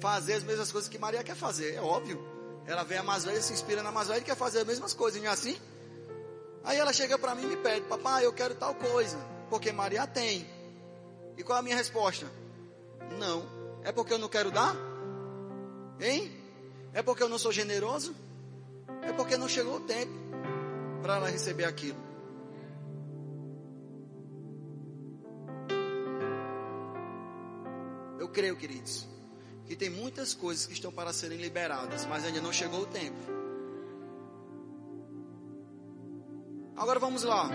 fazer 0.00 0.34
as 0.34 0.44
mesmas 0.44 0.70
coisas 0.70 0.88
que 0.88 0.98
Maria 0.98 1.24
quer 1.24 1.36
fazer, 1.36 1.74
é 1.74 1.80
óbvio. 1.80 2.33
Ela 2.66 2.82
vê 2.82 2.96
a 2.96 3.02
mais 3.02 3.24
velha, 3.24 3.40
se 3.42 3.52
inspira 3.52 3.82
na 3.82 3.92
mais 3.92 4.08
velha 4.08 4.20
e 4.20 4.24
quer 4.24 4.36
fazer 4.36 4.60
as 4.60 4.66
mesmas 4.66 4.94
coisas, 4.94 5.20
não 5.20 5.28
é 5.28 5.32
assim? 5.32 5.56
Aí 6.64 6.78
ela 6.78 6.92
chega 6.92 7.18
para 7.18 7.34
mim 7.34 7.42
e 7.42 7.46
me 7.46 7.56
pede, 7.56 7.82
papai, 7.86 8.24
eu 8.24 8.32
quero 8.32 8.54
tal 8.54 8.74
coisa, 8.74 9.18
porque 9.50 9.70
Maria 9.70 10.06
tem. 10.06 10.46
E 11.36 11.42
qual 11.42 11.56
é 11.56 11.60
a 11.60 11.62
minha 11.62 11.76
resposta? 11.76 12.26
Não. 13.18 13.44
É 13.82 13.92
porque 13.92 14.14
eu 14.14 14.18
não 14.18 14.28
quero 14.28 14.50
dar? 14.50 14.74
Hein? 16.00 16.32
É 16.94 17.02
porque 17.02 17.22
eu 17.22 17.28
não 17.28 17.38
sou 17.38 17.52
generoso? 17.52 18.14
É 19.02 19.12
porque 19.12 19.36
não 19.36 19.48
chegou 19.48 19.76
o 19.76 19.80
tempo 19.80 20.12
para 21.02 21.16
ela 21.16 21.28
receber 21.28 21.64
aquilo. 21.64 21.98
Eu 28.18 28.28
creio, 28.28 28.56
queridos, 28.56 29.06
que 29.66 29.74
tem 29.74 29.88
muitas 29.88 30.34
coisas 30.34 30.66
que 30.66 30.72
estão 30.72 30.92
para 30.92 31.12
serem 31.12 31.38
liberadas, 31.38 32.04
mas 32.06 32.24
ainda 32.24 32.40
não 32.40 32.52
chegou 32.52 32.80
o 32.80 32.86
tempo. 32.86 33.18
Agora 36.76 36.98
vamos 36.98 37.22
lá. 37.22 37.48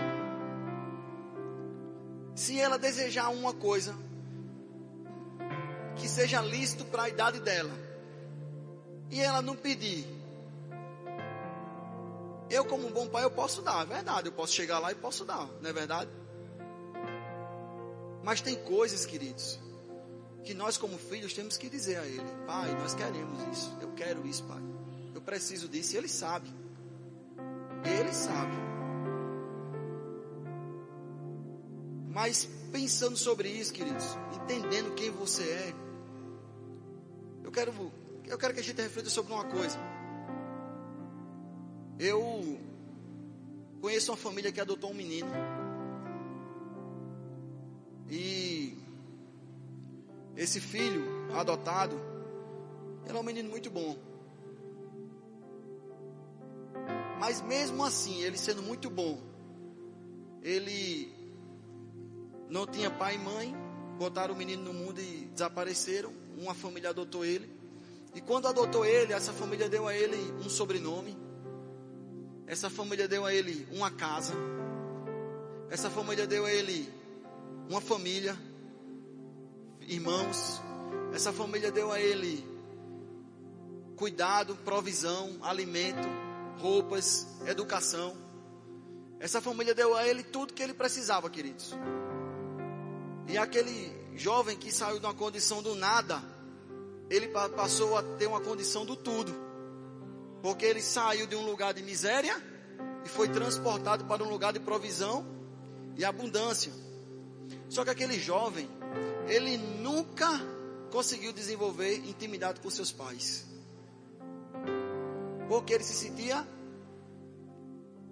Se 2.34 2.58
ela 2.58 2.78
desejar 2.78 3.28
uma 3.28 3.52
coisa 3.52 3.94
que 5.96 6.08
seja 6.08 6.40
lícito 6.40 6.84
para 6.86 7.04
a 7.04 7.08
idade 7.08 7.40
dela, 7.40 7.72
e 9.10 9.20
ela 9.20 9.42
não 9.42 9.54
pedir, 9.54 10.06
eu 12.48 12.64
como 12.64 12.86
um 12.86 12.92
bom 12.92 13.06
pai 13.08 13.24
eu 13.24 13.30
posso 13.30 13.60
dar, 13.60 13.82
é 13.82 13.86
verdade, 13.86 14.28
eu 14.28 14.32
posso 14.32 14.52
chegar 14.52 14.78
lá 14.78 14.90
e 14.90 14.94
posso 14.94 15.24
dar, 15.24 15.46
não 15.60 15.70
é 15.70 15.72
verdade? 15.72 16.10
Mas 18.22 18.40
tem 18.40 18.56
coisas, 18.64 19.04
queridos, 19.04 19.58
que 20.44 20.54
nós 20.54 20.76
como 20.76 20.98
filhos 20.98 21.32
temos 21.32 21.56
que 21.56 21.68
dizer 21.68 21.96
a 21.98 22.06
ele, 22.06 22.24
pai, 22.46 22.72
nós 22.74 22.94
queremos 22.94 23.42
isso, 23.52 23.76
eu 23.80 23.92
quero 23.92 24.26
isso, 24.26 24.44
pai, 24.44 24.62
eu 25.14 25.20
preciso 25.20 25.68
disso, 25.68 25.94
e 25.94 25.98
ele 25.98 26.08
sabe, 26.08 26.48
ele 27.84 28.12
sabe. 28.12 28.56
Mas 32.08 32.48
pensando 32.72 33.16
sobre 33.16 33.48
isso, 33.48 33.72
queridos, 33.72 34.04
entendendo 34.42 34.94
quem 34.94 35.10
você 35.10 35.44
é, 35.44 35.74
eu 37.44 37.52
quero, 37.52 37.92
eu 38.26 38.38
quero 38.38 38.54
que 38.54 38.60
a 38.60 38.62
gente 38.62 38.80
reflita 38.80 39.10
sobre 39.10 39.32
uma 39.32 39.44
coisa. 39.44 39.76
Eu 41.98 42.58
conheço 43.80 44.12
uma 44.12 44.16
família 44.16 44.52
que 44.52 44.60
adotou 44.60 44.90
um 44.90 44.94
menino. 44.94 45.28
Esse 50.42 50.58
filho 50.58 51.04
adotado, 51.34 52.00
ele 53.04 53.14
é 53.14 53.20
um 53.20 53.22
menino 53.22 53.50
muito 53.50 53.70
bom. 53.70 53.94
Mas 57.18 57.42
mesmo 57.42 57.84
assim, 57.84 58.22
ele 58.22 58.38
sendo 58.38 58.62
muito 58.62 58.88
bom, 58.88 59.20
ele 60.42 61.12
não 62.48 62.66
tinha 62.66 62.90
pai 62.90 63.16
e 63.16 63.18
mãe, 63.18 63.54
botaram 63.98 64.32
o 64.32 64.36
menino 64.36 64.64
no 64.64 64.72
mundo 64.72 64.98
e 64.98 65.26
desapareceram. 65.26 66.10
Uma 66.38 66.54
família 66.54 66.88
adotou 66.88 67.22
ele. 67.22 67.46
E 68.14 68.20
quando 68.22 68.48
adotou 68.48 68.86
ele, 68.86 69.12
essa 69.12 69.34
família 69.34 69.68
deu 69.68 69.86
a 69.86 69.94
ele 69.94 70.16
um 70.42 70.48
sobrenome. 70.48 71.18
Essa 72.46 72.70
família 72.70 73.06
deu 73.06 73.26
a 73.26 73.34
ele 73.34 73.68
uma 73.70 73.90
casa. 73.90 74.32
Essa 75.68 75.90
família 75.90 76.26
deu 76.26 76.46
a 76.46 76.50
ele 76.50 76.90
uma 77.68 77.82
família, 77.82 78.34
irmãos. 79.86 80.60
Essa 81.12 81.32
família 81.32 81.70
deu 81.70 81.90
a 81.90 82.00
ele 82.00 82.48
cuidado, 83.96 84.56
provisão, 84.56 85.38
alimento, 85.42 86.08
roupas, 86.58 87.26
educação. 87.46 88.16
Essa 89.18 89.40
família 89.40 89.74
deu 89.74 89.94
a 89.94 90.06
ele 90.06 90.22
tudo 90.22 90.54
que 90.54 90.62
ele 90.62 90.72
precisava, 90.72 91.28
queridos. 91.28 91.74
E 93.28 93.36
aquele 93.36 93.92
jovem 94.16 94.56
que 94.56 94.72
saiu 94.72 94.98
de 94.98 95.04
uma 95.04 95.14
condição 95.14 95.62
do 95.62 95.74
nada, 95.74 96.22
ele 97.10 97.28
passou 97.28 97.98
a 97.98 98.02
ter 98.02 98.26
uma 98.26 98.40
condição 98.40 98.86
do 98.86 98.96
tudo. 98.96 99.32
Porque 100.40 100.64
ele 100.64 100.80
saiu 100.80 101.26
de 101.26 101.36
um 101.36 101.44
lugar 101.44 101.74
de 101.74 101.82
miséria 101.82 102.34
e 103.04 103.08
foi 103.08 103.28
transportado 103.28 104.06
para 104.06 104.22
um 104.24 104.30
lugar 104.30 104.52
de 104.52 104.60
provisão 104.60 105.26
e 105.96 106.04
abundância. 106.04 106.72
Só 107.68 107.84
que 107.84 107.90
aquele 107.90 108.18
jovem, 108.18 108.68
ele 109.30 109.56
nunca 109.56 110.28
conseguiu 110.90 111.32
desenvolver 111.32 111.96
intimidade 111.98 112.60
com 112.60 112.68
seus 112.68 112.90
pais. 112.90 113.46
Porque 115.48 115.72
ele 115.72 115.84
se 115.84 115.94
sentia 115.94 116.46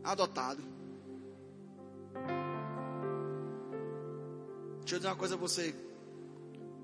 adotado. 0.05 0.63
Deixa 4.81 4.95
eu 4.95 4.99
dizer 4.99 5.09
uma 5.09 5.17
coisa 5.17 5.35
a 5.35 5.39
você. 5.39 5.75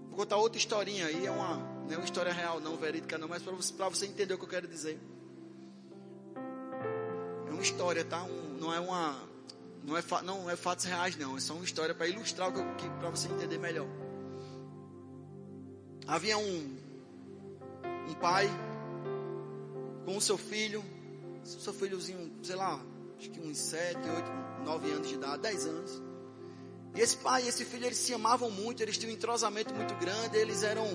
Vou 0.08 0.18
contar 0.18 0.36
outra 0.36 0.58
historinha 0.58 1.06
aí, 1.06 1.26
é 1.26 1.30
uma, 1.30 1.56
não 1.56 1.92
é 1.92 1.96
uma 1.96 2.04
história 2.04 2.32
real, 2.32 2.60
não 2.60 2.76
verídica 2.76 3.16
não, 3.16 3.28
mas 3.28 3.42
para 3.42 3.52
você, 3.52 3.72
você 3.72 4.06
entender 4.06 4.34
o 4.34 4.38
que 4.38 4.44
eu 4.44 4.48
quero 4.48 4.68
dizer. 4.68 4.98
É 7.46 7.50
uma 7.50 7.62
história, 7.62 8.04
tá? 8.04 8.22
Um, 8.24 8.58
não 8.60 8.72
é 8.72 8.80
uma, 8.80 9.16
não 9.82 9.96
é, 9.96 10.02
não 10.22 10.50
é 10.50 10.56
fatos 10.56 10.84
reais 10.84 11.16
não, 11.16 11.36
é 11.36 11.40
só 11.40 11.54
uma 11.54 11.64
história 11.64 11.94
para 11.94 12.06
ilustrar 12.06 12.48
o 12.48 12.74
que, 12.76 12.88
para 13.00 13.10
você 13.10 13.28
entender 13.28 13.58
melhor. 13.58 14.03
Havia 16.06 16.36
um, 16.36 16.76
um 18.08 18.14
pai 18.14 18.48
com 20.04 20.16
o 20.16 20.20
seu 20.20 20.36
filho, 20.36 20.84
seu 21.42 21.72
filhozinho, 21.72 22.30
sei 22.42 22.56
lá, 22.56 22.78
acho 23.18 23.30
que 23.30 23.40
uns 23.40 23.56
7, 23.56 23.96
8, 23.96 24.64
9 24.64 24.90
anos 24.90 25.08
de 25.08 25.14
idade, 25.14 25.42
10 25.42 25.66
anos. 25.66 26.02
E 26.94 27.00
esse 27.00 27.16
pai 27.16 27.44
e 27.44 27.48
esse 27.48 27.64
filho, 27.64 27.86
eles 27.86 27.98
se 27.98 28.12
amavam 28.14 28.50
muito, 28.50 28.82
eles 28.82 28.98
tinham 28.98 29.12
um 29.12 29.16
entrosamento 29.16 29.74
muito 29.74 29.94
grande, 29.96 30.36
eles 30.36 30.62
eram 30.62 30.86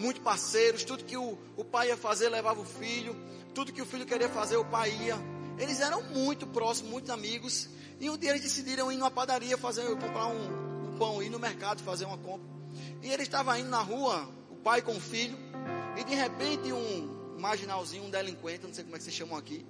muito 0.00 0.20
parceiros, 0.20 0.84
tudo 0.84 1.04
que 1.04 1.16
o, 1.16 1.38
o 1.56 1.64
pai 1.64 1.88
ia 1.88 1.96
fazer 1.96 2.28
levava 2.28 2.60
o 2.60 2.64
filho, 2.64 3.16
tudo 3.54 3.72
que 3.72 3.80
o 3.80 3.86
filho 3.86 4.04
queria 4.04 4.28
fazer 4.28 4.56
o 4.56 4.64
pai 4.64 4.90
ia. 4.90 5.16
Eles 5.58 5.80
eram 5.80 6.02
muito 6.10 6.46
próximos, 6.46 6.90
muito 6.90 7.10
amigos. 7.10 7.70
E 7.98 8.10
um 8.10 8.18
dia 8.18 8.30
eles 8.30 8.42
decidiram 8.42 8.92
ir 8.92 8.98
numa 8.98 9.10
padaria 9.10 9.56
fazer, 9.56 9.88
comprar 9.96 10.26
um, 10.26 10.88
um 10.88 10.98
pão, 10.98 11.22
ir 11.22 11.30
no 11.30 11.38
mercado 11.38 11.82
fazer 11.82 12.04
uma 12.04 12.18
compra. 12.18 12.46
E 13.02 13.10
ele 13.10 13.22
estava 13.22 13.58
indo 13.58 13.70
na 13.70 13.80
rua, 13.80 14.28
pai 14.66 14.82
com 14.82 14.96
o 14.96 15.00
filho, 15.00 15.38
e 15.96 16.02
de 16.02 16.12
repente 16.12 16.72
um 16.72 17.38
marginalzinho, 17.38 18.02
um 18.02 18.10
delinquente, 18.10 18.66
não 18.66 18.74
sei 18.74 18.82
como 18.82 18.96
é 18.96 18.98
que 18.98 19.04
se 19.04 19.12
chamam 19.12 19.38
aqui. 19.38 19.64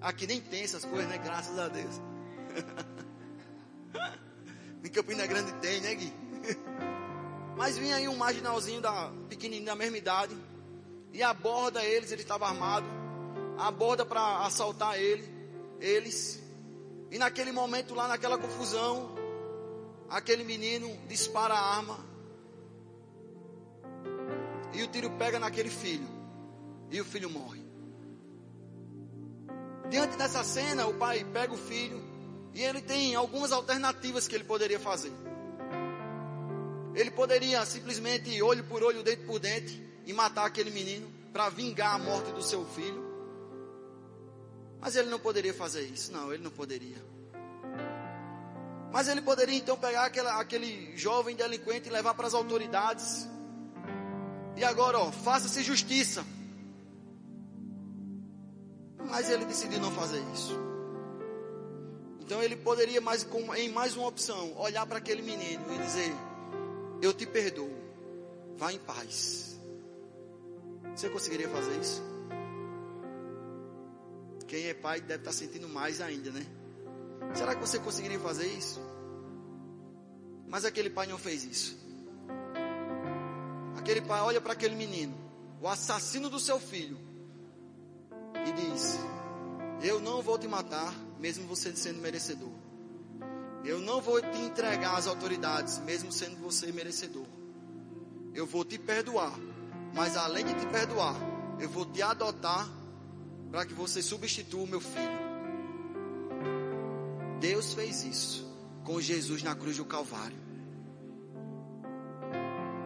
Aqui 0.00 0.26
nem 0.26 0.40
tem 0.40 0.64
essas 0.64 0.84
coisas, 0.84 1.08
né? 1.08 1.16
Graças 1.16 1.56
a 1.56 1.68
Deus. 1.68 2.00
Em 4.82 4.88
Campina 4.88 5.24
Grande 5.28 5.52
tem, 5.60 5.80
né, 5.80 5.94
Gui? 5.94 6.12
Mas 7.56 7.78
vinha 7.78 7.94
aí 7.94 8.08
um 8.08 8.16
marginalzinho 8.16 8.80
da 8.80 9.12
pequenininho 9.28 9.66
da 9.66 9.76
mesma 9.76 9.96
idade 9.96 10.36
e 11.12 11.22
aborda 11.22 11.84
eles, 11.84 12.10
ele 12.10 12.22
estava 12.22 12.48
armado, 12.48 12.86
aborda 13.56 14.04
para 14.04 14.44
assaltar 14.44 14.98
ele, 14.98 15.24
eles. 15.78 16.42
E 17.12 17.16
naquele 17.16 17.52
momento 17.52 17.94
lá 17.94 18.08
naquela 18.08 18.38
confusão, 18.38 19.14
aquele 20.10 20.42
menino 20.42 20.88
dispara 21.06 21.54
a 21.54 21.76
arma 21.76 22.13
e 24.74 24.82
o 24.82 24.88
tiro 24.88 25.10
pega 25.12 25.38
naquele 25.38 25.70
filho 25.70 26.08
e 26.90 27.00
o 27.00 27.04
filho 27.04 27.30
morre. 27.30 27.62
Diante 29.90 30.16
dessa 30.16 30.42
cena, 30.42 30.86
o 30.86 30.94
pai 30.94 31.24
pega 31.24 31.52
o 31.52 31.56
filho 31.56 32.02
e 32.52 32.62
ele 32.62 32.80
tem 32.80 33.14
algumas 33.14 33.52
alternativas 33.52 34.26
que 34.26 34.34
ele 34.34 34.44
poderia 34.44 34.78
fazer. 34.78 35.12
Ele 36.94 37.10
poderia 37.10 37.64
simplesmente 37.66 38.40
olho 38.40 38.64
por 38.64 38.82
olho, 38.82 39.02
dente 39.02 39.24
por 39.24 39.38
dente 39.38 39.82
e 40.06 40.12
matar 40.12 40.46
aquele 40.46 40.70
menino 40.70 41.12
para 41.32 41.48
vingar 41.48 41.94
a 41.94 41.98
morte 41.98 42.30
do 42.32 42.42
seu 42.42 42.64
filho. 42.64 43.02
Mas 44.80 44.94
ele 44.94 45.08
não 45.08 45.18
poderia 45.18 45.52
fazer 45.52 45.82
isso, 45.82 46.12
não, 46.12 46.32
ele 46.32 46.42
não 46.42 46.50
poderia. 46.50 47.02
Mas 48.92 49.08
ele 49.08 49.20
poderia 49.20 49.56
então 49.56 49.76
pegar 49.76 50.04
aquela, 50.04 50.38
aquele 50.40 50.96
jovem 50.96 51.34
delinquente 51.34 51.88
e 51.88 51.92
levar 51.92 52.14
para 52.14 52.28
as 52.28 52.34
autoridades. 52.34 53.28
E 54.56 54.64
agora, 54.64 54.98
ó, 54.98 55.10
faça-se 55.10 55.62
justiça. 55.62 56.24
Mas 59.10 59.28
ele 59.28 59.44
decidiu 59.44 59.80
não 59.80 59.90
fazer 59.90 60.22
isso. 60.32 60.56
Então 62.20 62.42
ele 62.42 62.56
poderia, 62.56 63.00
mais, 63.00 63.26
em 63.56 63.68
mais 63.68 63.96
uma 63.96 64.08
opção, 64.08 64.56
olhar 64.58 64.86
para 64.86 64.98
aquele 64.98 65.22
menino 65.22 65.62
e 65.74 65.78
dizer: 65.78 66.12
Eu 67.02 67.12
te 67.12 67.26
perdoo, 67.26 67.70
vá 68.56 68.72
em 68.72 68.78
paz. 68.78 69.60
Você 70.94 71.08
conseguiria 71.10 71.48
fazer 71.48 71.78
isso? 71.78 72.02
Quem 74.46 74.66
é 74.66 74.74
pai 74.74 75.00
deve 75.00 75.20
estar 75.20 75.32
sentindo 75.32 75.68
mais 75.68 76.00
ainda, 76.00 76.30
né? 76.30 76.46
Será 77.34 77.54
que 77.54 77.60
você 77.60 77.78
conseguiria 77.78 78.20
fazer 78.20 78.46
isso? 78.46 78.80
Mas 80.46 80.64
aquele 80.64 80.88
pai 80.88 81.06
não 81.06 81.18
fez 81.18 81.44
isso. 81.44 81.83
Aquele 83.84 84.00
pai 84.00 84.18
olha 84.22 84.40
para 84.40 84.54
aquele 84.54 84.74
menino, 84.74 85.14
o 85.60 85.68
assassino 85.68 86.30
do 86.30 86.40
seu 86.40 86.58
filho, 86.58 86.98
e 88.48 88.52
diz: 88.52 88.98
Eu 89.82 90.00
não 90.00 90.22
vou 90.22 90.38
te 90.38 90.48
matar, 90.48 90.90
mesmo 91.20 91.46
você 91.46 91.76
sendo 91.76 92.00
merecedor. 92.00 92.48
Eu 93.62 93.80
não 93.80 94.00
vou 94.00 94.22
te 94.22 94.38
entregar 94.38 94.96
às 94.96 95.06
autoridades, 95.06 95.80
mesmo 95.80 96.10
sendo 96.10 96.38
você 96.38 96.72
merecedor. 96.72 97.26
Eu 98.32 98.46
vou 98.46 98.64
te 98.64 98.78
perdoar, 98.78 99.38
mas 99.94 100.16
além 100.16 100.46
de 100.46 100.54
te 100.54 100.66
perdoar, 100.68 101.14
eu 101.60 101.68
vou 101.68 101.84
te 101.84 102.00
adotar 102.00 102.66
para 103.50 103.66
que 103.66 103.74
você 103.74 104.00
substitua 104.00 104.62
o 104.62 104.66
meu 104.66 104.80
filho. 104.80 105.24
Deus 107.38 107.74
fez 107.74 108.02
isso 108.02 108.50
com 108.82 108.98
Jesus 108.98 109.42
na 109.42 109.54
cruz 109.54 109.76
do 109.76 109.84
Calvário. 109.84 110.38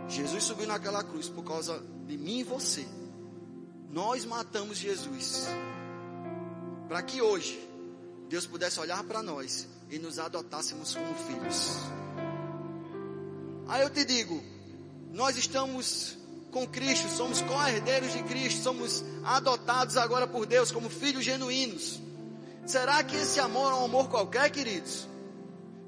Jesus 0.08 0.44
subiu 0.44 0.66
naquela 0.66 1.04
cruz 1.04 1.28
por 1.28 1.44
causa 1.44 1.82
de 2.06 2.16
mim 2.16 2.38
e 2.38 2.44
você. 2.44 2.86
Nós 3.90 4.24
matamos 4.24 4.78
Jesus 4.78 5.46
para 6.88 7.02
que 7.02 7.20
hoje 7.20 7.68
Deus 8.28 8.46
pudesse 8.46 8.80
olhar 8.80 9.02
para 9.04 9.22
nós 9.22 9.68
e 9.90 9.98
nos 9.98 10.18
adotássemos 10.18 10.94
como 10.94 11.14
filhos. 11.14 11.76
Aí 13.68 13.82
eu 13.82 13.90
te 13.90 14.04
digo, 14.04 14.42
nós 15.12 15.36
estamos 15.36 16.16
com 16.50 16.66
Cristo, 16.66 17.08
somos 17.10 17.42
co-herdeiros 17.42 18.12
de 18.12 18.22
Cristo, 18.22 18.62
somos 18.62 19.04
adotados 19.24 19.96
agora 19.98 20.26
por 20.26 20.46
Deus 20.46 20.72
como 20.72 20.88
filhos 20.88 21.24
genuínos. 21.24 22.00
Será 22.66 23.02
que 23.02 23.16
esse 23.16 23.40
amor 23.40 23.72
é 23.72 23.74
um 23.76 23.84
amor 23.84 24.08
qualquer, 24.08 24.50
queridos? 24.50 25.06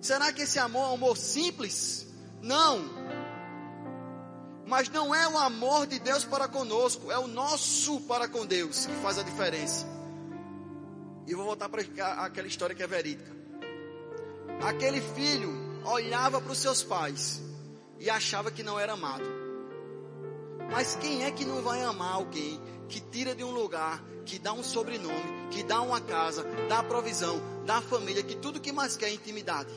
Será 0.00 0.32
que 0.32 0.42
esse 0.42 0.58
amor 0.58 0.84
é 0.84 0.88
um 0.88 0.94
amor 0.94 1.16
simples? 1.16 2.06
Não. 2.42 2.84
Mas 4.70 4.88
não 4.88 5.12
é 5.12 5.26
o 5.26 5.36
amor 5.36 5.84
de 5.84 5.98
Deus 5.98 6.24
para 6.24 6.46
conosco, 6.46 7.10
é 7.10 7.18
o 7.18 7.26
nosso 7.26 8.00
para 8.02 8.28
com 8.28 8.46
Deus 8.46 8.86
que 8.86 8.94
faz 9.02 9.18
a 9.18 9.24
diferença. 9.24 9.84
E 11.26 11.34
vou 11.34 11.44
voltar 11.44 11.68
para 11.68 11.82
aquela 12.24 12.46
história 12.46 12.72
que 12.72 12.80
é 12.80 12.86
verídica. 12.86 13.34
Aquele 14.62 15.00
filho 15.00 15.50
olhava 15.84 16.40
para 16.40 16.52
os 16.52 16.58
seus 16.58 16.84
pais 16.84 17.42
e 17.98 18.08
achava 18.08 18.52
que 18.52 18.62
não 18.62 18.78
era 18.78 18.92
amado. 18.92 19.24
Mas 20.70 20.94
quem 20.94 21.24
é 21.24 21.32
que 21.32 21.44
não 21.44 21.62
vai 21.62 21.82
amar 21.82 22.14
alguém 22.14 22.60
que 22.88 23.00
tira 23.00 23.34
de 23.34 23.42
um 23.42 23.50
lugar, 23.50 24.00
que 24.24 24.38
dá 24.38 24.52
um 24.52 24.62
sobrenome, 24.62 25.48
que 25.50 25.64
dá 25.64 25.80
uma 25.80 26.00
casa, 26.00 26.44
dá 26.68 26.80
provisão, 26.80 27.42
dá 27.66 27.82
família, 27.82 28.22
que 28.22 28.36
tudo 28.36 28.60
que 28.60 28.70
mais 28.70 28.96
quer 28.96 29.06
é 29.06 29.14
intimidade? 29.14 29.72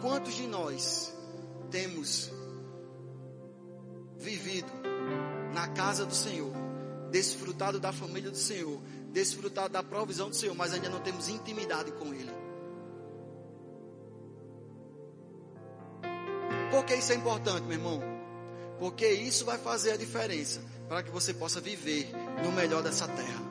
Quantos 0.00 0.34
de 0.34 0.46
nós 0.46 1.12
temos 1.74 2.30
vivido 4.16 4.70
na 5.52 5.66
casa 5.68 6.06
do 6.06 6.14
Senhor? 6.14 6.64
desfrutado 7.14 7.78
da 7.78 7.92
família 7.92 8.28
do 8.28 8.36
Senhor, 8.36 8.80
desfrutado 9.12 9.72
da 9.72 9.84
provisão 9.84 10.28
do 10.28 10.34
Senhor, 10.34 10.52
mas 10.56 10.72
ainda 10.72 10.88
não 10.88 10.98
temos 10.98 11.28
intimidade 11.28 11.92
com 11.92 12.12
Ele. 12.12 12.32
Por 16.72 16.84
que 16.84 16.96
isso 16.96 17.12
é 17.12 17.14
importante, 17.14 17.62
meu 17.62 17.74
irmão? 17.74 18.02
Porque 18.80 19.06
isso 19.06 19.44
vai 19.44 19.58
fazer 19.58 19.92
a 19.92 19.96
diferença 19.96 20.60
para 20.88 21.04
que 21.04 21.10
você 21.12 21.32
possa 21.32 21.60
viver 21.60 22.10
no 22.42 22.50
melhor 22.50 22.82
dessa 22.82 23.06
terra. 23.06 23.42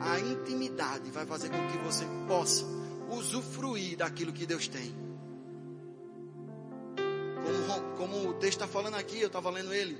A 0.00 0.20
intimidade 0.20 1.10
vai 1.10 1.26
fazer 1.26 1.48
com 1.48 1.66
que 1.66 1.78
você 1.78 2.04
possa 2.28 2.64
usufruir 3.10 3.96
daquilo 3.96 4.32
que 4.32 4.46
Deus 4.46 4.68
tem. 4.68 5.03
Como, 7.96 8.28
o 8.28 8.34
texto 8.34 8.60
está 8.60 8.66
falando 8.66 8.94
aqui, 8.94 9.20
eu 9.20 9.28
estava 9.28 9.50
lendo 9.50 9.72
ele. 9.72 9.96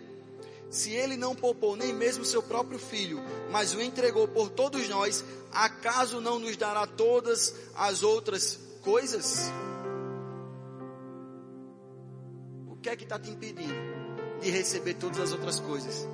Se 0.71 0.91
ele 0.91 1.17
não 1.17 1.35
poupou 1.35 1.77
nem 1.77 1.93
mesmo 1.93 2.25
seu 2.25 2.43
próprio 2.43 2.79
filho, 2.79 3.21
mas 3.51 3.75
o 3.75 3.81
entregou 3.81 4.27
por 4.27 4.51
todos 4.51 4.89
nós, 4.89 5.25
acaso 5.53 6.21
não 6.21 6.39
nos 6.39 6.57
dará 6.57 6.87
todas 6.87 7.55
as 7.77 8.03
outras 8.03 8.59
coisas? 8.83 9.53
O 12.67 12.77
que 12.77 12.89
é 12.89 12.97
que 12.97 13.05
está 13.05 13.19
te 13.19 13.31
impedindo 13.31 13.75
de 14.41 14.51
receber 14.51 14.95
todas 14.95 15.21
as 15.21 15.33
outras 15.33 15.61
coisas? 15.61 16.09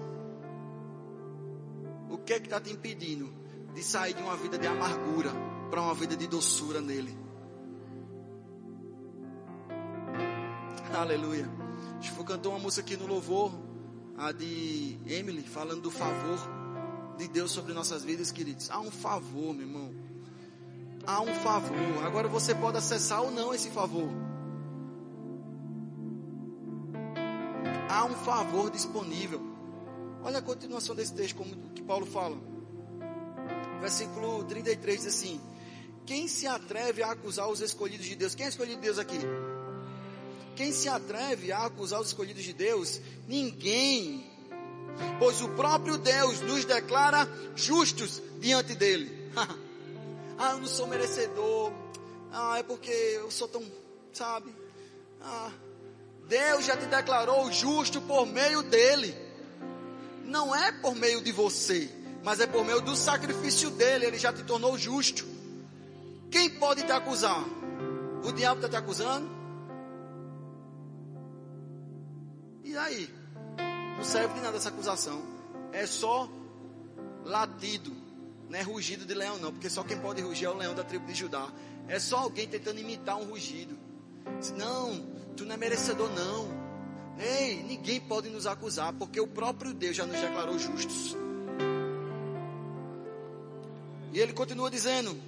O 2.10 2.18
que 2.18 2.34
é 2.34 2.38
que 2.38 2.46
está 2.46 2.60
te 2.60 2.70
impedindo 2.70 3.32
de 3.74 3.82
sair 3.82 4.14
de 4.14 4.22
uma 4.22 4.36
vida 4.36 4.58
de 4.58 4.66
amargura 4.66 5.30
para 5.70 5.80
uma 5.80 5.94
vida 5.94 6.16
de 6.16 6.26
doçura 6.26 6.80
nele? 6.80 7.19
Aleluia. 11.00 11.48
A 11.98 12.02
gente 12.02 12.24
cantou 12.24 12.52
uma 12.52 12.58
música 12.58 12.82
aqui 12.82 12.94
no 12.94 13.06
louvor, 13.06 13.58
a 14.18 14.32
de 14.32 14.98
Emily, 15.06 15.42
falando 15.42 15.80
do 15.80 15.90
favor 15.90 16.38
de 17.16 17.26
Deus 17.26 17.50
sobre 17.52 17.72
nossas 17.72 18.04
vidas, 18.04 18.30
queridos. 18.30 18.70
Há 18.70 18.80
um 18.80 18.90
favor, 18.90 19.54
meu 19.54 19.66
irmão. 19.66 19.94
Há 21.06 21.22
um 21.22 21.34
favor. 21.36 22.04
Agora 22.04 22.28
você 22.28 22.54
pode 22.54 22.76
acessar 22.76 23.22
ou 23.22 23.30
não 23.30 23.54
esse 23.54 23.70
favor. 23.70 24.10
Há 27.88 28.04
um 28.04 28.14
favor 28.16 28.70
disponível. 28.70 29.40
Olha 30.22 30.40
a 30.40 30.42
continuação 30.42 30.94
desse 30.94 31.14
texto, 31.14 31.34
como 31.34 31.56
que 31.70 31.82
Paulo 31.82 32.04
fala. 32.04 32.36
Versículo 33.80 34.44
33 34.44 34.98
diz 34.98 35.06
assim: 35.06 35.40
Quem 36.04 36.28
se 36.28 36.46
atreve 36.46 37.02
a 37.02 37.12
acusar 37.12 37.48
os 37.48 37.62
escolhidos 37.62 38.04
de 38.04 38.16
Deus? 38.16 38.34
Quem 38.34 38.44
é 38.44 38.50
escolhido 38.50 38.76
de 38.76 38.82
Deus 38.82 38.98
aqui? 38.98 39.18
Quem 40.60 40.74
se 40.74 40.90
atreve 40.90 41.52
a 41.52 41.64
acusar 41.64 41.98
os 42.02 42.08
escolhidos 42.08 42.44
de 42.44 42.52
Deus? 42.52 43.00
Ninguém. 43.26 44.30
Pois 45.18 45.40
o 45.40 45.48
próprio 45.48 45.96
Deus 45.96 46.42
nos 46.42 46.66
declara 46.66 47.26
justos 47.56 48.20
diante 48.40 48.74
dele. 48.74 49.10
ah, 50.36 50.50
eu 50.50 50.58
não 50.58 50.66
sou 50.66 50.86
merecedor. 50.86 51.72
Ah, 52.30 52.58
é 52.58 52.62
porque 52.62 52.90
eu 52.90 53.30
sou 53.30 53.48
tão, 53.48 53.64
sabe? 54.12 54.54
Ah, 55.22 55.50
Deus 56.28 56.66
já 56.66 56.76
te 56.76 56.84
declarou 56.84 57.50
justo 57.50 57.98
por 58.02 58.26
meio 58.26 58.62
dele. 58.62 59.16
Não 60.26 60.54
é 60.54 60.72
por 60.72 60.94
meio 60.94 61.22
de 61.22 61.32
você, 61.32 61.88
mas 62.22 62.38
é 62.38 62.46
por 62.46 62.66
meio 62.66 62.82
do 62.82 62.94
sacrifício 62.94 63.70
dele. 63.70 64.04
Ele 64.04 64.18
já 64.18 64.30
te 64.30 64.42
tornou 64.42 64.76
justo. 64.76 65.26
Quem 66.30 66.50
pode 66.50 66.82
te 66.82 66.92
acusar? 66.92 67.46
O 68.22 68.30
diabo 68.30 68.56
está 68.56 68.68
te 68.68 68.76
acusando? 68.76 69.39
E 72.70 72.76
aí? 72.76 73.12
Não 73.96 74.04
serve 74.04 74.34
de 74.34 74.40
nada 74.42 74.56
essa 74.56 74.68
acusação. 74.68 75.24
É 75.72 75.86
só 75.86 76.30
latido. 77.24 77.92
Não 78.48 78.56
é 78.56 78.62
rugido 78.62 79.04
de 79.04 79.12
leão, 79.12 79.38
não. 79.38 79.50
Porque 79.50 79.68
só 79.68 79.82
quem 79.82 79.98
pode 79.98 80.22
rugir 80.22 80.44
é 80.44 80.50
o 80.50 80.56
leão 80.56 80.72
da 80.72 80.84
tribo 80.84 81.04
de 81.04 81.14
Judá. 81.14 81.50
É 81.88 81.98
só 81.98 82.18
alguém 82.18 82.46
tentando 82.46 82.78
imitar 82.78 83.16
um 83.16 83.24
rugido. 83.24 83.76
Não, 84.56 85.04
tu 85.36 85.44
não 85.44 85.56
é 85.56 85.56
merecedor, 85.56 86.08
não. 86.10 86.46
Ei, 87.18 87.60
ninguém 87.64 88.00
pode 88.00 88.28
nos 88.28 88.46
acusar. 88.46 88.92
Porque 88.92 89.20
o 89.20 89.26
próprio 89.26 89.74
Deus 89.74 89.96
já 89.96 90.06
nos 90.06 90.20
declarou 90.20 90.56
justos. 90.56 91.16
E 94.12 94.20
ele 94.20 94.32
continua 94.32 94.70
dizendo: 94.70 95.20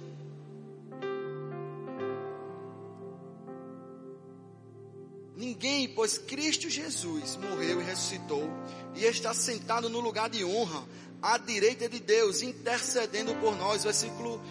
Ninguém, 5.63 5.87
pois 5.87 6.17
Cristo 6.17 6.69
Jesus 6.69 7.37
morreu 7.37 7.79
e 7.79 7.85
ressuscitou 7.85 8.49
e 8.95 9.05
está 9.05 9.33
sentado 9.33 9.89
no 9.89 10.01
lugar 10.01 10.29
de 10.29 10.43
honra, 10.43 10.83
à 11.21 11.37
direita 11.37 11.87
de 11.87 12.01
Deus, 12.01 12.41
intercedendo 12.41 13.33
por 13.35 13.55
nós. 13.55 13.85
Versículo 13.85 14.41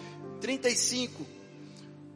35. 0.41 1.23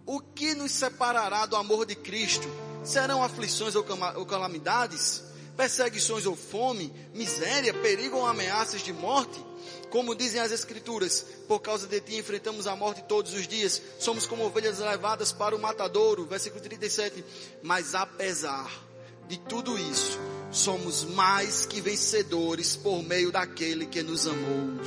O 0.04 0.20
que 0.20 0.56
nos 0.56 0.72
separará 0.72 1.46
do 1.46 1.56
amor 1.56 1.86
de 1.86 1.94
Cristo? 1.94 2.48
Serão 2.84 3.22
aflições 3.22 3.76
ou 3.76 3.84
calamidades? 4.26 5.24
Perseguições 5.56 6.26
ou 6.26 6.36
fome? 6.36 6.92
Miséria? 7.14 7.76
Perigo 7.76 8.18
ou 8.18 8.26
ameaças 8.26 8.82
de 8.82 8.94
morte? 8.94 9.46
Como 9.92 10.16
dizem 10.16 10.42
as 10.42 10.52
Escrituras, 10.52 11.24
por 11.48 11.60
causa 11.60 11.86
de 11.86 12.02
ti 12.02 12.18
enfrentamos 12.18 12.66
a 12.66 12.76
morte 12.76 13.04
todos 13.04 13.36
os 13.36 13.48
dias, 13.48 13.80
somos 14.00 14.26
como 14.26 14.44
ovelhas 14.44 14.80
levadas 14.80 15.32
para 15.32 15.56
o 15.56 15.60
matadouro. 15.60 16.26
Versículo 16.26 16.64
37. 16.64 17.24
Mas 17.62 17.94
apesar 17.94 18.87
de 19.28 19.38
tudo 19.38 19.78
isso, 19.78 20.20
somos 20.52 21.04
mais 21.04 21.66
que 21.66 21.82
vencedores 21.82 22.76
por 22.76 23.04
meio 23.04 23.32
daquele 23.32 23.86
que 23.86 24.02
nos 24.02 24.26
amou. 24.26 24.80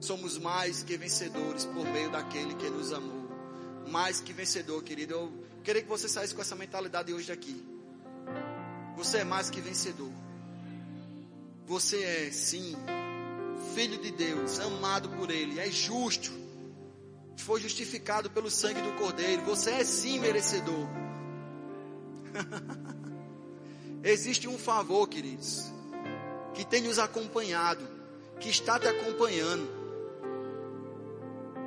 Somos 0.00 0.38
mais 0.38 0.82
que 0.82 0.96
vencedores 0.96 1.66
por 1.66 1.84
meio 1.84 2.10
daquele 2.10 2.54
que 2.54 2.70
nos 2.70 2.92
amou. 2.94 3.28
Mais 3.88 4.20
que 4.20 4.32
vencedor, 4.32 4.82
querido. 4.82 5.14
Eu 5.14 5.32
queria 5.62 5.82
que 5.82 5.88
você 5.88 6.08
saísse 6.08 6.34
com 6.34 6.40
essa 6.40 6.56
mentalidade 6.56 7.12
hoje 7.12 7.28
daqui. 7.28 7.62
Você 8.96 9.18
é 9.18 9.24
mais 9.24 9.50
que 9.50 9.60
vencedor. 9.60 10.10
Você 11.66 12.02
é, 12.02 12.30
sim, 12.30 12.74
filho 13.74 13.98
de 13.98 14.10
Deus, 14.10 14.58
amado 14.60 15.10
por 15.10 15.30
Ele, 15.30 15.60
é 15.60 15.70
justo. 15.70 16.32
Foi 17.38 17.60
justificado 17.60 18.30
pelo 18.30 18.50
sangue 18.50 18.80
do 18.82 18.92
Cordeiro. 18.92 19.42
Você 19.42 19.70
é, 19.70 19.84
sim, 19.84 20.18
merecedor. 20.18 20.86
Existe 24.02 24.46
um 24.46 24.58
favor, 24.58 25.08
queridos, 25.08 25.64
que 26.54 26.64
tem 26.64 26.82
nos 26.82 26.98
acompanhado, 26.98 27.86
que 28.38 28.48
está 28.48 28.78
te 28.78 28.86
acompanhando. 28.86 29.66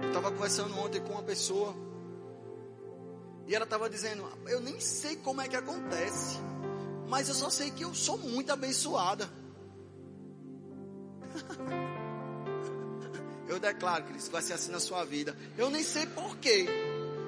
Eu 0.01 0.07
estava 0.07 0.31
conversando 0.31 0.77
ontem 0.77 1.01
com 1.01 1.13
uma 1.13 1.23
pessoa, 1.23 1.75
e 3.47 3.53
ela 3.55 3.65
estava 3.65 3.89
dizendo: 3.89 4.25
Eu 4.47 4.61
nem 4.61 4.79
sei 4.79 5.15
como 5.17 5.41
é 5.41 5.47
que 5.47 5.55
acontece 5.55 6.37
mas 7.11 7.27
eu 7.27 7.35
só 7.35 7.49
sei 7.49 7.69
que 7.69 7.83
eu 7.83 7.93
sou 7.93 8.17
muito 8.17 8.53
abençoada. 8.53 9.29
Eu 13.51 13.59
declaro 13.59 14.05
que 14.05 14.17
isso 14.17 14.31
vai 14.31 14.41
ser 14.41 14.53
assim 14.53 14.71
na 14.71 14.79
sua 14.79 15.03
vida. 15.03 15.35
Eu 15.57 15.69
nem 15.69 15.83
sei 15.83 16.05
porquê. 16.05 16.69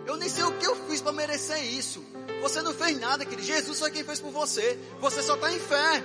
Eu 0.05 0.15
nem 0.15 0.29
sei 0.29 0.45
o 0.45 0.53
que 0.53 0.65
eu 0.65 0.73
fiz 0.87 1.01
para 1.01 1.11
merecer 1.11 1.61
isso. 1.61 2.01
Você 2.41 2.61
não 2.61 2.73
fez 2.73 2.97
nada, 2.97 3.25
querido. 3.25 3.45
Jesus 3.45 3.77
foi 3.77 3.91
quem 3.91 4.05
fez 4.05 4.21
por 4.21 4.31
você. 4.31 4.79
Você 5.01 5.21
só 5.21 5.35
está 5.35 5.51
em 5.51 5.59
fé. 5.59 6.01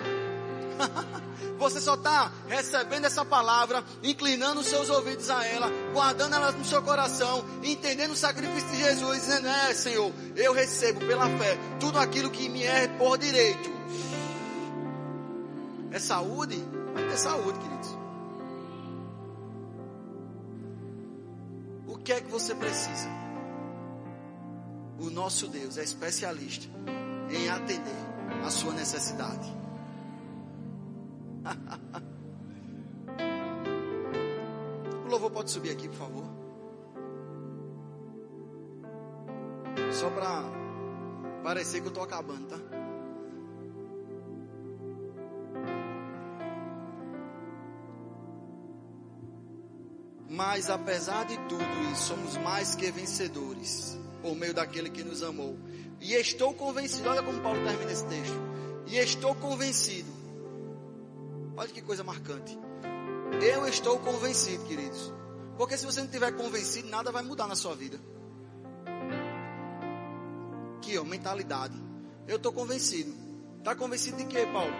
Você 1.56 1.80
só 1.80 1.94
está 1.94 2.32
recebendo 2.46 3.04
essa 3.04 3.24
palavra, 3.24 3.84
inclinando 4.00 4.60
os 4.60 4.66
seus 4.68 4.88
ouvidos 4.90 5.28
a 5.28 5.44
ela, 5.44 5.68
guardando 5.92 6.34
ela 6.34 6.52
no 6.52 6.64
seu 6.64 6.80
coração, 6.80 7.44
entendendo 7.64 8.12
o 8.12 8.16
sacrifício 8.16 8.68
de 8.70 8.76
Jesus, 8.76 9.22
dizendo: 9.22 9.48
É, 9.48 9.74
Senhor, 9.74 10.12
eu 10.36 10.52
recebo 10.52 11.00
pela 11.00 11.26
fé 11.36 11.58
tudo 11.80 11.98
aquilo 11.98 12.30
que 12.30 12.48
me 12.48 12.62
é 12.62 12.86
por 12.86 13.18
direito. 13.18 13.70
É 15.90 15.98
saúde? 15.98 16.64
Vai 16.94 17.08
ter 17.08 17.16
saúde, 17.16 17.58
queridos. 17.58 17.97
Que 22.08 22.12
é 22.14 22.20
que 22.22 22.30
você 22.30 22.54
precisa? 22.54 23.10
O 24.98 25.10
nosso 25.10 25.46
Deus 25.46 25.76
é 25.76 25.84
especialista 25.84 26.66
em 27.28 27.50
atender 27.50 27.92
a 28.42 28.48
sua 28.48 28.72
necessidade. 28.72 29.46
o 35.04 35.08
louvor 35.10 35.30
pode 35.30 35.50
subir 35.50 35.68
aqui, 35.68 35.86
por 35.86 35.98
favor. 35.98 36.24
Só 39.92 40.08
para 40.08 40.44
parecer 41.44 41.82
que 41.82 41.88
eu 41.88 41.90
estou 41.90 42.04
acabando, 42.04 42.46
tá? 42.46 42.56
Mas 50.38 50.70
apesar 50.70 51.24
de 51.24 51.36
tudo 51.48 51.64
isso, 51.92 52.14
somos 52.14 52.36
mais 52.36 52.76
que 52.76 52.92
vencedores 52.92 53.98
por 54.22 54.36
meio 54.36 54.54
daquele 54.54 54.88
que 54.88 55.02
nos 55.02 55.20
amou. 55.20 55.58
E 56.00 56.14
estou 56.14 56.54
convencido, 56.54 57.08
olha 57.10 57.24
como 57.24 57.40
Paulo 57.40 57.58
termina 57.64 57.90
esse 57.90 58.04
texto. 58.04 58.40
E 58.86 58.96
estou 58.96 59.34
convencido 59.34 60.18
Olha 61.56 61.68
que 61.68 61.82
coisa 61.82 62.04
marcante. 62.04 62.56
Eu 63.42 63.66
estou 63.66 63.98
convencido, 63.98 64.64
queridos. 64.66 65.12
Porque 65.56 65.76
se 65.76 65.84
você 65.84 65.98
não 65.98 66.06
estiver 66.06 66.30
convencido, 66.36 66.88
nada 66.88 67.10
vai 67.10 67.24
mudar 67.24 67.48
na 67.48 67.56
sua 67.56 67.74
vida. 67.74 67.98
aqui, 70.76 70.96
ó, 70.96 71.02
mentalidade. 71.02 71.74
Eu 72.28 72.36
estou 72.36 72.52
convencido. 72.52 73.12
Está 73.58 73.74
convencido 73.74 74.18
de 74.18 74.26
quê, 74.26 74.46
Paulo? 74.52 74.72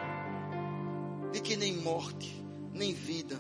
De 1.33 1.41
que 1.41 1.57
nem 1.57 1.77
morte, 1.79 2.33
nem 2.73 2.95
vida, 2.95 3.37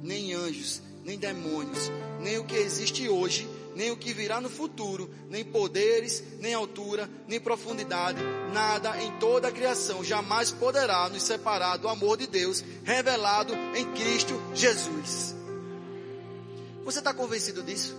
nem 0.00 0.32
anjos, 0.32 0.80
nem 1.06 1.16
demônios, 1.16 1.90
nem 2.20 2.36
o 2.36 2.44
que 2.44 2.56
existe 2.56 3.08
hoje, 3.08 3.48
nem 3.76 3.92
o 3.92 3.96
que 3.96 4.12
virá 4.12 4.40
no 4.40 4.50
futuro, 4.50 5.08
nem 5.30 5.44
poderes, 5.44 6.20
nem 6.40 6.52
altura, 6.52 7.08
nem 7.28 7.38
profundidade, 7.38 8.18
nada 8.52 9.00
em 9.00 9.12
toda 9.18 9.46
a 9.46 9.52
criação 9.52 10.02
jamais 10.02 10.50
poderá 10.50 11.08
nos 11.08 11.22
separar 11.22 11.76
do 11.76 11.88
amor 11.88 12.16
de 12.16 12.26
Deus 12.26 12.64
revelado 12.82 13.54
em 13.76 13.84
Cristo 13.92 14.34
Jesus. 14.52 15.36
Você 16.84 16.98
está 16.98 17.14
convencido 17.14 17.62
disso? 17.62 17.96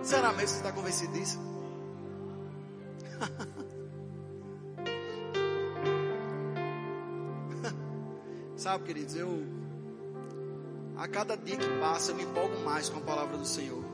Será 0.00 0.32
mesmo 0.32 0.46
que 0.46 0.50
você 0.50 0.58
está 0.58 0.70
convencido 0.70 1.12
disso? 1.12 1.40
Sabe, 8.56 8.84
queridos, 8.84 9.16
eu 9.16 9.61
a 11.02 11.08
cada 11.08 11.36
dia 11.36 11.56
que 11.56 11.68
passa 11.80 12.12
eu 12.12 12.14
me 12.14 12.22
empolgo 12.22 12.60
mais 12.60 12.88
com 12.88 12.98
a 12.98 13.02
palavra 13.02 13.36
do 13.36 13.44
Senhor. 13.44 13.84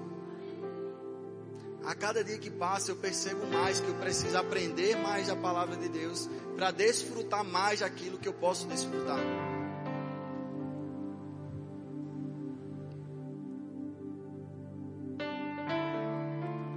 A 1.82 1.94
cada 1.94 2.22
dia 2.22 2.36
que 2.36 2.50
passa 2.50 2.90
eu 2.90 2.96
percebo 2.96 3.46
mais 3.46 3.80
que 3.80 3.88
eu 3.88 3.94
preciso 3.94 4.36
aprender 4.36 4.94
mais 4.94 5.28
da 5.28 5.34
palavra 5.34 5.74
de 5.74 5.88
Deus 5.88 6.28
para 6.54 6.70
desfrutar 6.70 7.42
mais 7.42 7.80
daquilo 7.80 8.18
que 8.18 8.28
eu 8.28 8.34
posso 8.34 8.66
desfrutar. 8.66 9.18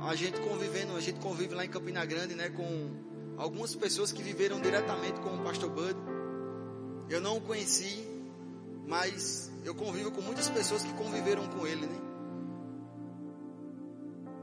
A 0.01 0.15
gente 0.15 0.39
convivendo, 0.39 0.95
a 0.95 1.01
gente 1.01 1.19
convive 1.19 1.53
lá 1.53 1.65
em 1.65 1.69
Campina 1.69 2.05
Grande, 2.05 2.35
né, 2.35 2.49
com 2.49 2.91
algumas 3.37 3.75
pessoas 3.75 4.13
que 4.13 4.23
viveram 4.23 4.61
diretamente 4.61 5.19
com 5.19 5.35
o 5.35 5.43
pastor 5.43 5.69
Bud. 5.69 5.99
Eu 7.09 7.19
não 7.19 7.35
o 7.35 7.41
conheci, 7.41 8.07
mas 8.87 9.50
eu 9.63 9.75
convivo 9.75 10.11
com 10.11 10.21
muitas 10.21 10.49
pessoas 10.49 10.83
que 10.83 10.93
conviveram 10.93 11.47
com 11.47 11.65
ele, 11.67 11.85
né? 11.85 11.99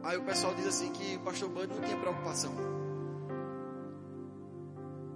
Aí 0.02 0.16
o 0.16 0.22
pessoal 0.22 0.54
diz 0.54 0.66
assim 0.66 0.92
que 0.92 1.16
o 1.16 1.20
pastor 1.20 1.48
Bud 1.48 1.66
não 1.66 1.80
tinha 1.80 1.98
preocupação. 1.98 2.54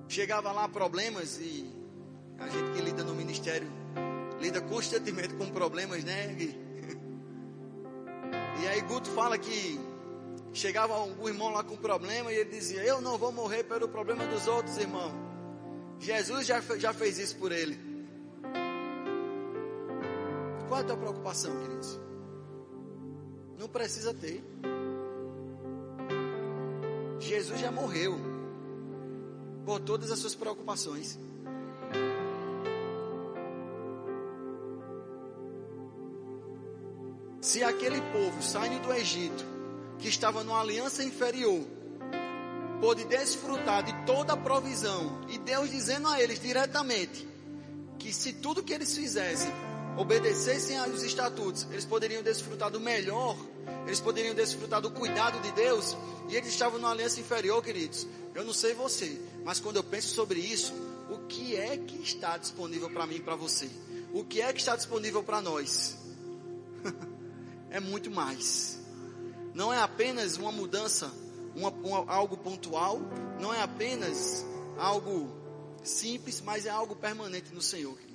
Chegava 0.09 0.53
lá 0.53 0.69
problemas 0.69 1.39
e 1.39 1.71
a 2.39 2.49
gente 2.49 2.73
que 2.73 2.83
lida 2.83 3.03
no 3.05 3.15
ministério 3.15 3.69
lida 4.41 4.61
constantemente 4.61 5.35
com 5.35 5.49
problemas, 5.51 6.03
né? 6.03 6.37
E 8.61 8.67
aí 8.67 8.81
Guto 8.83 9.09
fala 9.11 9.39
que 9.39 9.81
chegava 10.53 10.95
algum 10.95 11.29
irmão 11.29 11.51
lá 11.51 11.63
com 11.63 11.77
problema 11.77 12.33
e 12.33 12.37
ele 12.37 12.51
dizia: 12.51 12.83
Eu 12.83 13.01
não 13.01 13.17
vou 13.17 13.31
morrer 13.31 13.63
pelo 13.63 13.89
problema 13.89 14.27
dos 14.27 14.49
outros, 14.49 14.77
irmão. 14.77 15.13
Jesus 16.01 16.45
já, 16.45 16.61
já 16.77 16.93
fez 16.93 17.19
isso 17.19 17.37
por 17.37 17.53
ele. 17.53 17.92
Qual 20.73 20.81
é 20.81 20.85
a 20.85 20.87
tua 20.87 20.97
preocupação, 20.97 21.55
queridos? 21.61 22.01
Não 23.59 23.69
precisa 23.69 24.15
ter. 24.15 24.43
Jesus 27.21 27.61
já 27.61 27.71
morreu 27.71 28.19
por 29.67 29.81
todas 29.81 30.11
as 30.11 30.19
suas 30.19 30.35
preocupações. 30.35 31.19
Se 37.43 37.63
aquele 37.63 38.01
povo 38.11 38.43
saindo 38.43 38.81
do 38.81 38.95
Egito, 38.95 39.45
que 39.99 40.09
estava 40.09 40.43
numa 40.43 40.63
aliança 40.63 41.05
inferior, 41.05 41.67
pôde 42.81 43.05
desfrutar 43.05 43.83
de 43.83 44.07
toda 44.07 44.33
a 44.33 44.39
provisão, 44.39 45.21
e 45.29 45.37
Deus 45.37 45.71
dizendo 45.71 46.09
a 46.09 46.19
eles 46.19 46.41
diretamente 46.41 47.29
que 47.99 48.11
se 48.11 48.33
tudo 48.33 48.63
que 48.63 48.73
eles 48.73 48.97
fizessem 48.97 49.53
obedecessem 49.97 50.79
aos 50.79 51.03
estatutos, 51.03 51.67
eles 51.71 51.85
poderiam 51.85 52.23
desfrutar 52.23 52.71
do 52.71 52.81
melhor, 52.81 53.37
eles 53.87 54.01
poderiam 54.01 54.35
desfrutar 54.35 54.81
do 54.81 54.91
cuidado 54.91 55.41
de 55.41 55.53
Deus, 55.53 55.97
e 56.29 56.37
eles 56.37 56.49
estavam 56.49 56.79
numa 56.79 56.91
aliança 56.91 57.21
inferior, 57.21 57.63
queridos. 57.63 58.07
Eu 58.35 58.45
não 58.45 58.53
sei 58.53 58.75
você, 58.75 59.21
mas 59.45 59.61
quando 59.61 59.77
eu 59.77 59.85
penso 59.85 60.09
sobre 60.09 60.41
isso, 60.41 60.73
o 61.11 61.27
que 61.27 61.57
é 61.57 61.77
que 61.77 62.01
está 62.03 62.39
disponível 62.39 62.89
para 62.89 63.07
mim 63.07 63.17
e 63.17 63.21
para 63.21 63.37
você? 63.37 63.69
O 64.13 64.25
que 64.25 64.41
é 64.41 64.53
que 64.53 64.61
está 64.61 64.75
disponível 64.77 65.23
para 65.23 65.41
nós? 65.41 65.97
é 67.71 67.81
muito 67.81 68.11
mais. 68.11 68.79
Não 69.55 69.73
é 69.73 69.79
apenas 69.79 70.37
uma 70.39 70.51
mudança, 70.51 71.13
uma, 71.55 71.69
uma, 71.69 72.11
algo 72.11 72.37
pontual, 72.39 73.01
não 73.39 73.53
é 73.53 73.61
apenas 73.61 74.45
algo 74.79 75.31
simples, 75.83 76.41
mas 76.41 76.65
é 76.65 76.71
algo 76.71 76.97
permanente 76.97 77.53
no 77.53 77.61
Senhor, 77.61 77.95
queridos. 77.95 78.12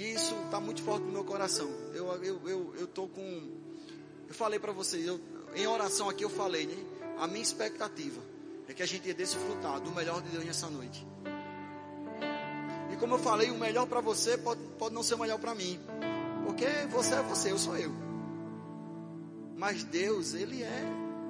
E 0.00 0.14
isso 0.14 0.34
está 0.46 0.58
muito 0.58 0.82
forte 0.82 1.04
no 1.04 1.12
meu 1.12 1.24
coração. 1.24 1.68
Eu 1.92 2.10
eu 2.24 2.48
eu, 2.48 2.74
eu 2.74 2.86
tô 2.86 3.06
com 3.06 3.50
eu 4.26 4.32
falei 4.32 4.58
para 4.58 4.72
vocês, 4.72 5.06
eu, 5.06 5.20
em 5.54 5.66
oração 5.66 6.08
aqui 6.08 6.24
eu 6.24 6.30
falei, 6.30 6.66
né? 6.66 6.76
A 7.18 7.26
minha 7.26 7.42
expectativa 7.42 8.18
é 8.66 8.72
que 8.72 8.82
a 8.82 8.86
gente 8.86 9.06
ia 9.08 9.12
desfrutar 9.12 9.78
do 9.78 9.90
melhor 9.90 10.22
de 10.22 10.30
Deus 10.30 10.42
nessa 10.42 10.70
noite. 10.70 11.06
E 12.90 12.96
como 12.96 13.16
eu 13.16 13.18
falei, 13.18 13.50
o 13.50 13.58
melhor 13.58 13.86
para 13.86 14.00
você 14.00 14.38
pode, 14.38 14.62
pode 14.78 14.94
não 14.94 15.02
ser 15.02 15.16
o 15.16 15.18
melhor 15.18 15.38
para 15.38 15.54
mim. 15.54 15.78
Porque 16.46 16.64
você 16.88 17.14
é 17.16 17.22
você, 17.22 17.52
eu 17.52 17.58
sou 17.58 17.76
eu. 17.76 17.92
Mas 19.54 19.84
Deus, 19.84 20.32
Ele 20.32 20.62
é 20.62 20.82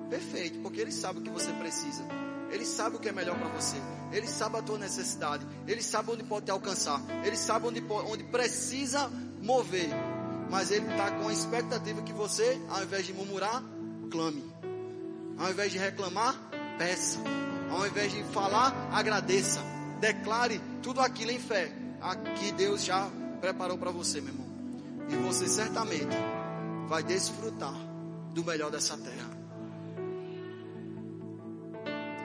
perfeito, 0.09 0.61
porque 0.61 0.81
Ele 0.81 0.93
sabe 0.93 1.19
o 1.19 1.23
que 1.23 1.31
você 1.31 1.53
precisa. 1.55 2.05
Ele 2.51 2.65
sabe 2.65 2.97
o 2.97 2.99
que 2.99 3.09
é 3.09 3.13
melhor 3.13 3.39
para 3.39 3.49
você. 3.49 3.77
Ele 4.13 4.27
sabe 4.27 4.59
a 4.59 4.63
tua 4.63 4.79
necessidade. 4.79 5.47
Ele 5.67 5.83
sabe 5.83 6.11
onde 6.11 6.25
pode 6.25 6.47
te 6.47 6.51
alcançar. 6.51 7.01
Ele 7.25 7.37
sabe 7.37 7.67
onde, 7.67 7.83
onde 8.09 8.25
precisa 8.25 9.11
mover. 9.41 9.89
Mas 10.51 10.71
Ele 10.71 10.87
está 10.91 11.13
com 11.13 11.29
a 11.29 11.33
expectativa 11.33 12.03
que 12.03 12.13
você, 12.13 12.61
ao 12.69 12.83
invés 12.83 13.07
de 13.07 13.13
murmurar, 13.13 13.63
clame. 14.11 14.45
Ao 15.39 15.51
invés 15.51 15.71
de 15.71 15.79
reclamar, 15.79 16.35
peça. 16.77 17.21
Ao 17.71 17.87
invés 17.87 18.13
de 18.13 18.25
falar, 18.25 18.75
agradeça. 18.93 19.61
Declare 20.01 20.61
tudo 20.83 21.01
aquilo 21.01 21.31
em 21.31 21.39
fé. 21.39 21.73
Aqui 22.01 22.51
Deus 22.53 22.85
já 22.85 23.09
preparou 23.41 23.79
para 23.79 23.93
você, 23.93 24.21
meu 24.21 24.35
irmão. 24.35 24.51
E 25.09 25.17
você 25.17 25.47
certamente 25.49 26.17
vai 26.89 27.03
desfrutar 27.05 27.75
do 28.35 28.45
melhor 28.45 28.71
dessa 28.71 28.97
terra. 28.97 29.40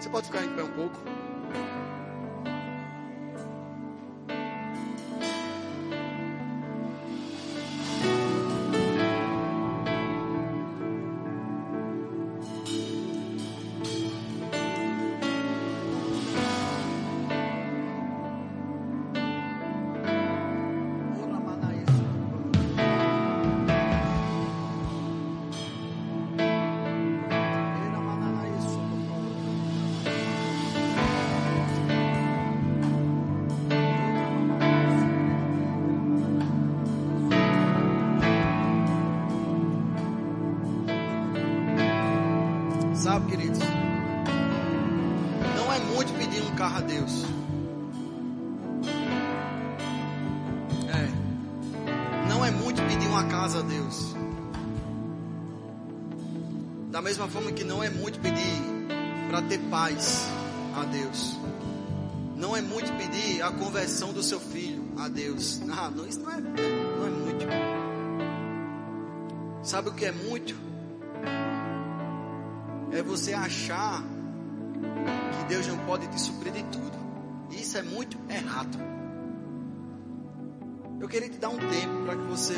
Você 0.05 0.09
pode 0.11 0.27
ficar 0.27 0.45
em 0.45 0.55
pé 0.55 0.61
um 0.61 0.71
pouco? 0.71 0.99
É. 50.87 52.29
Não 52.29 52.43
é 52.43 52.51
muito 52.51 52.81
pedir 52.83 53.07
uma 53.07 53.25
casa 53.25 53.59
a 53.59 53.61
Deus. 53.61 54.15
Da 56.91 57.01
mesma 57.01 57.27
forma 57.27 57.51
que 57.51 57.63
não 57.63 57.83
é 57.83 57.89
muito 57.89 58.19
pedir 58.19 58.61
para 59.29 59.41
ter 59.43 59.59
paz 59.69 60.27
a 60.75 60.85
Deus. 60.85 61.37
Não 62.35 62.55
é 62.55 62.61
muito 62.61 62.91
pedir 62.93 63.41
a 63.41 63.51
conversão 63.51 64.13
do 64.13 64.23
seu 64.23 64.39
filho 64.39 64.83
a 64.97 65.07
Deus. 65.07 65.61
Ah, 65.71 65.89
não, 65.89 66.07
isso 66.07 66.21
não 66.21 66.31
é, 66.31 66.39
não 66.39 67.05
é 67.05 67.09
muito. 67.09 67.45
Sabe 69.61 69.89
o 69.89 69.93
que 69.93 70.05
é 70.05 70.11
muito? 70.11 70.55
é 72.97 73.03
você 73.03 73.33
achar 73.33 74.01
que 74.01 75.45
Deus 75.49 75.67
não 75.67 75.77
pode 75.79 76.07
te 76.07 76.19
suprir 76.19 76.53
de 76.53 76.63
tudo. 76.63 77.04
Isso 77.51 77.77
é 77.77 77.81
muito 77.81 78.17
errado. 78.29 78.77
Eu 80.99 81.07
queria 81.07 81.29
te 81.29 81.37
dar 81.37 81.49
um 81.49 81.57
tempo 81.57 82.05
para 82.05 82.15
que 82.15 82.23
você 82.23 82.55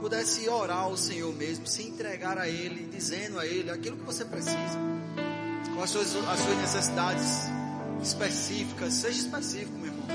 pudesse 0.00 0.48
orar 0.48 0.80
ao 0.80 0.96
Senhor 0.96 1.34
mesmo, 1.34 1.66
se 1.66 1.82
entregar 1.82 2.36
a 2.36 2.48
Ele, 2.48 2.88
dizendo 2.92 3.38
a 3.38 3.46
Ele 3.46 3.70
aquilo 3.70 3.96
que 3.96 4.04
você 4.04 4.24
precisa. 4.24 4.78
com 5.74 5.82
as 5.82 5.90
suas, 5.90 6.14
as 6.14 6.40
suas 6.40 6.58
necessidades 6.58 7.54
específicas. 8.02 8.92
Seja 8.92 9.18
específico, 9.20 9.72
meu 9.78 9.86
irmão. 9.86 10.06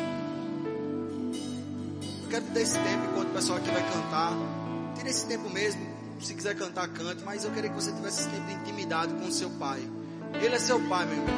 Eu 2.24 2.30
quero 2.30 2.46
te 2.46 2.52
dar 2.52 2.62
esse 2.62 2.78
tempo 2.78 3.06
enquanto 3.12 3.30
o 3.30 3.34
pessoal 3.34 3.58
aqui 3.58 3.72
vai 3.72 3.92
cantar. 3.92 4.34
Tire 4.96 5.10
esse 5.10 5.26
tempo 5.26 5.50
mesmo. 5.50 5.82
Se 6.22 6.34
quiser 6.36 6.56
cantar, 6.56 6.88
cante. 6.90 7.24
Mas 7.24 7.44
eu 7.44 7.52
queria 7.52 7.70
que 7.70 7.76
você 7.76 7.92
tivesse 7.92 8.22
esse 8.22 8.30
tempo 8.30 8.46
de 8.46 8.54
intimidade 8.54 9.14
com 9.14 9.28
o 9.28 9.32
seu 9.32 9.50
pai. 9.52 9.82
Ele 10.42 10.56
é 10.56 10.60
seu 10.60 10.80
pai, 10.88 11.06
meu 11.06 11.16
irmão. 11.16 11.36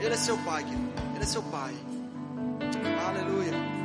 Ele 0.00 0.12
é 0.12 0.16
seu 0.16 0.36
pai, 0.38 0.64
querido. 0.64 0.92
Ele 1.22 1.28
é 1.28 1.32
seu 1.34 1.42
pai. 1.44 1.72
Aleluia. 3.06 3.81